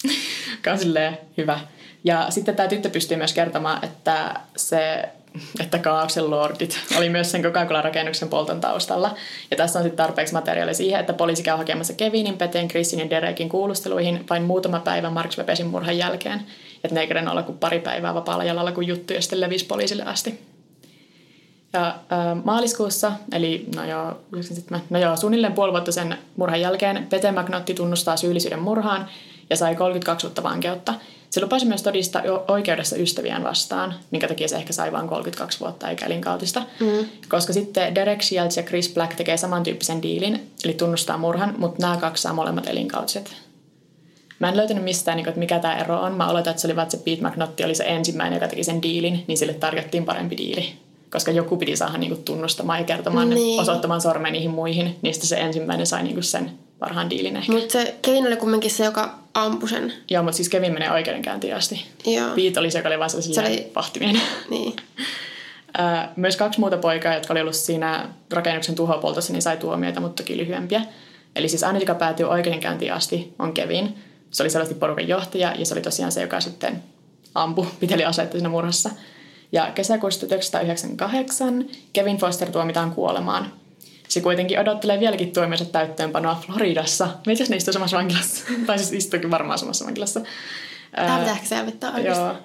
[0.56, 1.60] Joka on silleen hyvä.
[2.04, 5.10] Ja sitten tämä tyttö pystyy myös kertomaan, että se
[5.60, 9.16] että Kaauksen lordit oli myös sen Coca-Cola-rakennuksen polton taustalla.
[9.52, 13.10] Ja tässä on sitten tarpeeksi materiaalia siihen, että poliisi käy hakemassa Kevinin, Peten, Chrisin ja
[13.10, 16.42] Derekin kuulusteluihin vain muutama päivä Mark Webesin murhan jälkeen.
[16.84, 19.66] Että ne ei kerennyt olla kuin pari päivää vapaalla jalalla, kun juttu ja sitten levisi
[19.66, 20.42] poliisille asti.
[21.74, 24.22] Ja äh, maaliskuussa, eli no joo,
[24.90, 29.08] no joo, suunnilleen puoli vuotta sen murhan jälkeen, Pete McNotti tunnustaa syyllisyyden murhaan
[29.50, 30.94] ja sai 32 vuotta vankeutta.
[31.30, 35.90] Se lupasi myös todistaa oikeudessa ystäviään vastaan, minkä takia se ehkä sai vain 32 vuotta
[35.90, 36.64] eikä elinkautista.
[36.80, 37.06] Mm.
[37.30, 41.98] Koska sitten Derek Shields ja Chris Black tekee samantyyppisen diilin, eli tunnustaa murhan, mutta nämä
[41.98, 43.49] kaksi saa molemmat elinkautiset.
[44.40, 46.14] Mä en löytänyt mistään, niin kuin, että mikä tämä ero on.
[46.14, 48.64] Mä oletan, että se oli vaan, että se Pete McNotti oli se ensimmäinen, joka teki
[48.64, 50.74] sen diilin, niin sille tarjottiin parempi diili.
[51.12, 53.62] Koska joku piti saada niin kuin, tunnustamaan ja kertomaan, Niin.
[53.62, 57.52] osoittamaan sormen niihin muihin, niin sitten se ensimmäinen sai niin kuin, sen parhaan diilin ehkä.
[57.52, 59.94] Mutta se Kevin oli kumminkin se, joka ampui sen.
[60.10, 61.86] Joo, mutta siis Kevin menee oikeudenkäyntiin asti.
[62.06, 62.30] Joo.
[62.36, 64.22] Pete oli se, joka oli vaan se, Se oli- vahtimien.
[64.50, 64.76] Niin.
[66.16, 70.38] Myös kaksi muuta poikaa, jotka oli ollut siinä rakennuksen tuhopoltossa, niin sai tuomioita, mutta toki
[70.38, 70.82] lyhyempiä.
[71.36, 73.96] Eli siis aina, joka päätyi oikeudenkäyntiin asti, on Kevin.
[74.32, 76.84] Se oli selvästi porukan johtaja ja se oli tosiaan se, joka sitten
[77.36, 78.90] ampui, piteli asetta siinä murhassa.
[79.52, 83.52] Ja kesäkuussa 1998 Kevin Foster tuomitaan kuolemaan.
[84.08, 87.08] Se kuitenkin odottelee vieläkin tuomionsa täyttöönpanoa Floridassa.
[87.26, 88.46] Mitä ne istuu samassa vankilassa?
[88.68, 90.22] tai siis istuukin varmaan samassa vankilassa.
[90.96, 92.24] Tämä pitää ehkä selvittää oikeasti.
[92.24, 92.36] Joo.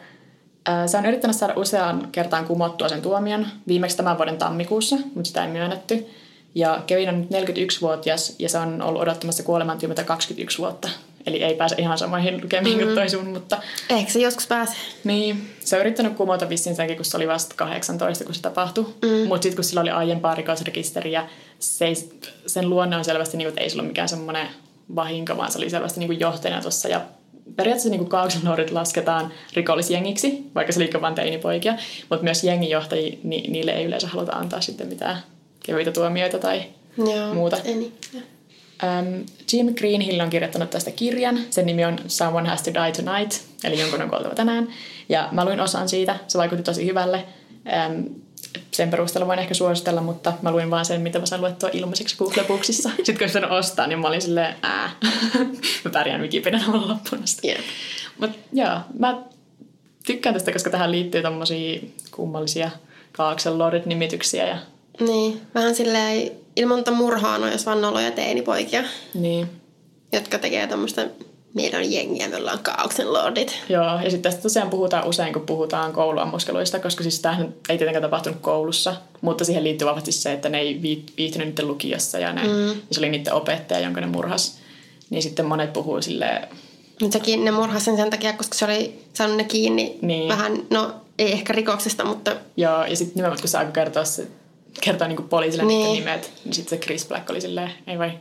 [0.86, 5.44] Se on yrittänyt saada usean kertaan kumottua sen tuomion, viimeksi tämän vuoden tammikuussa, mutta sitä
[5.44, 6.06] ei myönnetty.
[6.54, 10.88] Ja Kevin on nyt 41-vuotias ja se on ollut odottamassa kuolemantyömätä 21 vuotta.
[11.26, 12.86] Eli ei pääse ihan samoihin lukemiin mm-hmm.
[12.86, 13.62] kuin toi sun, mutta...
[13.90, 14.76] Ehkä se joskus pääsee.
[15.04, 18.84] Niin, se on yrittänyt kumota vissiin senkin, kun se oli vasta 18, kun se tapahtui.
[18.84, 19.28] Mm.
[19.28, 21.94] Mutta sitten kun sillä oli aiempaa rikosrekisteriä, se ei,
[22.46, 24.48] sen luonne on selvästi, niin kuin, että ei sillä ole mikään semmoinen
[24.94, 26.88] vahinko, vaan se oli selvästi niin kuin johtajana tuossa.
[26.88, 27.00] Ja
[27.56, 31.74] periaatteessa niin Kauksenlordit lasketaan rikollisjengiksi, vaikka se liikaa vain teinipoikia,
[32.10, 35.18] mutta myös jenginjohtajia, ni, niille ei yleensä haluta antaa sitten mitään
[35.66, 36.62] kevyitä tuomioita tai
[36.98, 37.56] Joo, muuta.
[37.64, 37.92] Ei niin.
[38.82, 41.38] Um, Jim Greenhill on kirjoittanut tästä kirjan.
[41.50, 44.68] Sen nimi on Someone Has to Die Tonight, eli jonkun on kuoltava tänään.
[45.08, 46.16] Ja mä luin osan siitä.
[46.28, 47.24] Se vaikutti tosi hyvälle.
[47.88, 48.04] Um,
[48.70, 52.16] sen perusteella voin ehkä suositella, mutta mä luin vaan sen, mitä mä sain luettua ilmaiseksi
[52.16, 52.90] Google Booksissa.
[52.96, 54.90] Sitten kun sen ostaa, niin mä olin silleen, ää,
[55.84, 57.48] mä pärjään Wikipedian olla loppuun asti.
[57.48, 57.62] Yeah.
[58.20, 59.22] Mutta joo, mä
[60.06, 62.70] tykkään tästä, koska tähän liittyy tommosia kummallisia
[63.12, 64.48] Kaaksen-lordit-nimityksiä.
[64.48, 64.58] Ja...
[65.00, 68.84] Niin, vähän silleen ilman murhaa no, jos vaan noloja teinipoikia,
[69.14, 69.48] Niin.
[70.12, 71.08] jotka tekee tämmöistä
[71.54, 73.56] meidän on jengiä, me ollaan Kaauksen lordit.
[73.68, 78.02] Joo, ja sitten tästä tosiaan puhutaan usein, kun puhutaan kouluammuskeluista, koska siis tämähän ei tietenkään
[78.02, 80.82] tapahtunut koulussa, mutta siihen liittyy vahvasti se, että ne ei
[81.16, 82.68] viihtynyt niiden lukiossa ja, ne, mm.
[82.68, 84.58] ja se oli niiden opettaja, jonka ne murhas.
[85.10, 86.48] Niin sitten monet puhuu silleen...
[87.10, 90.28] Sekin ne murhasi sen sen takia, koska se oli saanut ne kiinni Niin.
[90.28, 94.26] vähän, no ei ehkä rikoksesta, mutta Joo, ja sitten nimenomaan kun se alkoi kertoa, se,
[94.80, 95.82] kertoa niin poliisille Niin.
[95.82, 95.98] niin.
[95.98, 98.12] nimet, niin sitten se Chris Black oli silleen, ei vai.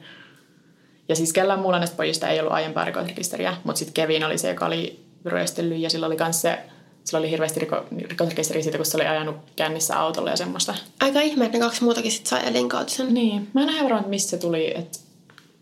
[1.10, 4.50] Ja siis kellään muulla näistä pojista ei ollut aiempaa rikosrekisteriä, mutta sitten Kevin oli se,
[4.50, 6.60] joka oli ryöstellyt ja sillä oli kans se,
[7.04, 10.76] sillä oli hirveästi riko, rikosrekisteri siitä, kun se oli ajanut kännissä autolla ja semmoista.
[11.00, 13.14] aika ihme, että ne kaksi muutakin sit sai elinkautisen.
[13.14, 15.00] Niin, mä en ihan varma, että mistä se tuli, että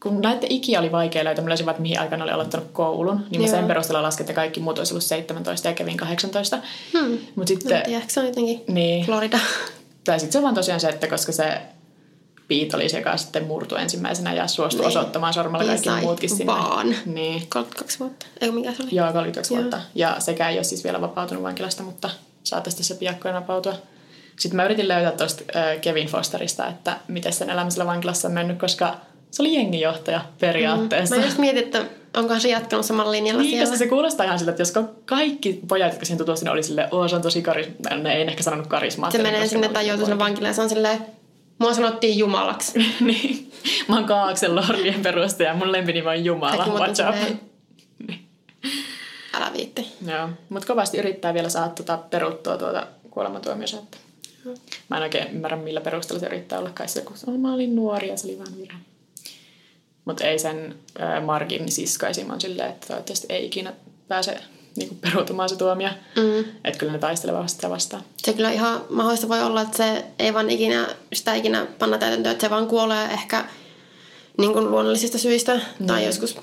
[0.03, 3.41] kun näiden ikiä oli vaikea löytää, mä että mihin aikaan ne oli aloittanut koulun, niin
[3.41, 3.55] mä Joo.
[3.55, 6.57] sen perusteella lasken, että kaikki muut olisi ollut 17 ja Kevin 18.
[6.93, 7.09] Hmm.
[7.11, 9.39] Mä en sitten, tiedä, ehkä se on jotenkin niin, Florida.
[10.05, 11.61] Tai sitten se on vaan tosiaan se, että koska se
[12.47, 14.87] Pete oli se, joka sitten murtui ensimmäisenä ja suostui Niin.
[14.87, 16.45] osoittamaan sormella Niin kaikki sai muutkin sinne.
[16.45, 16.95] vaan.
[17.05, 17.47] Niin.
[17.49, 18.25] 32 vuotta.
[18.41, 18.89] Eikö mikä se oli?
[18.95, 19.61] Joo, 32 Joo.
[19.61, 19.81] vuotta.
[19.95, 22.09] Ja sekä ei ole siis vielä vapautunut vankilasta, mutta
[22.43, 23.73] saattaisi tässä piakkoin vapautua.
[24.39, 25.43] Sitten mä yritin löytää tuosta
[25.81, 28.95] Kevin Fosterista, että miten sen elämä siellä vankilassa on mennyt, koska
[29.31, 31.15] se oli jengijohtaja periaatteessa.
[31.15, 31.85] Mä just mietin, että
[32.17, 33.77] onkohan se jatkanut samalla linjalla Niin, siellä.
[33.77, 34.73] se kuulostaa ihan siltä, että jos
[35.05, 37.95] kaikki pojat, jotka siihen tutustuivat, oli silleen, oo, se on tosi karisma...
[37.95, 39.27] Ne ei ehkä sanonut se karismaattinen.
[39.27, 41.05] menee sinne ne tai joutuu sinne vankilaan se on silleen,
[41.59, 42.79] mua sanottiin jumalaksi.
[42.99, 43.51] niin.
[43.87, 46.57] Mä oon Kaaksen Lordien perustaja ja mun lempinimi on Jumala.
[46.57, 47.15] Kaikki Watch out.
[49.33, 49.87] älä viitti.
[50.07, 53.77] Joo, mutta kovasti yrittää vielä saada tuota peruttua tuota kuolematuomiosa.
[53.77, 53.97] Että
[54.89, 57.75] mä en oikein ymmärrä, millä perusteella se yrittää olla kai se, kun se mä olin
[57.75, 58.77] nuori ja se oli vaan virhe.
[60.05, 62.29] Mutta ei sen äh, Margin sisko esim.
[62.29, 63.73] on silleen, että toivottavasti ei ikinä
[64.07, 64.37] pääse
[64.75, 65.89] niinku, peruutumaan se tuomio.
[66.15, 66.39] Mm.
[66.63, 68.03] Että kyllä ne taistelevat sitä vastaan.
[68.17, 72.33] Se kyllä ihan mahdollista voi olla, että se ei vaan ikinä, sitä ikinä panna täytäntöön,
[72.33, 73.45] että se vaan kuolee ehkä
[74.37, 75.59] niin kuin luonnollisista syistä.
[75.79, 75.87] Mm.
[75.87, 76.37] Tai joskus,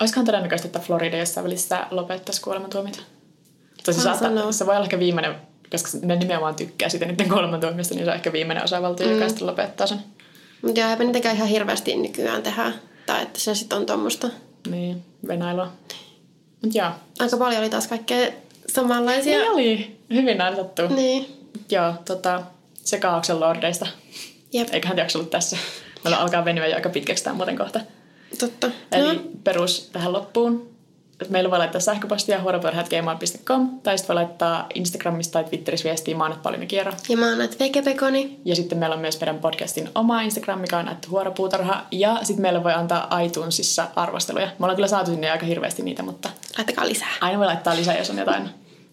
[0.00, 2.98] Olisikohan todennäköistä, että Florida jossain välissä lopettaisi kuolemantuomita?
[3.84, 5.34] Saa saattaa, se voi olla ehkä viimeinen,
[5.70, 9.12] koska ne nimenomaan tykkää siitä niiden kuolemantuomista, niin se on ehkä viimeinen osavaltio, mm.
[9.12, 9.98] joka sitten lopettaa sen.
[10.66, 12.72] mutta joo, eipä niitäkään ihan hirveästi nykyään tehdä.
[13.06, 14.30] Tai että se sitten on tuommoista.
[14.70, 15.72] Niin, venailua.
[16.64, 16.90] Mut joo.
[17.18, 18.32] Aika paljon oli taas kaikkea
[18.68, 19.38] samanlaisia.
[19.38, 19.96] Niin oli.
[20.10, 20.88] Hyvin näytetty.
[20.88, 21.26] Niin.
[21.70, 22.42] Joo, tota,
[22.74, 23.86] se kaauksen lordeista.
[24.52, 25.56] Jep, Eiköhän jakso ollut tässä.
[26.04, 27.80] Meillä alkaa venyä jo aika pitkäksi tämä muuten kohta.
[28.38, 28.70] totta.
[28.92, 30.75] Eli No, perus tähän loppuun.
[31.20, 36.42] Et Meillä voi laittaa sähköpostia huoropuolet.gmail.com tai sitten voi laittaa Instagramista tai Twitterissä viestiä Maanat
[36.42, 36.92] paljon kierro.
[37.08, 38.40] ja mä oon vekepekoni.
[38.44, 41.82] Ja sitten meillä on myös meidän podcastin oma Instagram, mikä on että huoropuutarha.
[41.90, 44.46] Ja sitten meillä voi antaa iTunesissa arvosteluja.
[44.46, 47.08] Me ollaan kyllä saatu sinne aika hirveästi niitä, mutta Laittakaa lisää.
[47.20, 48.50] aina voi laittaa lisää, jos on jotain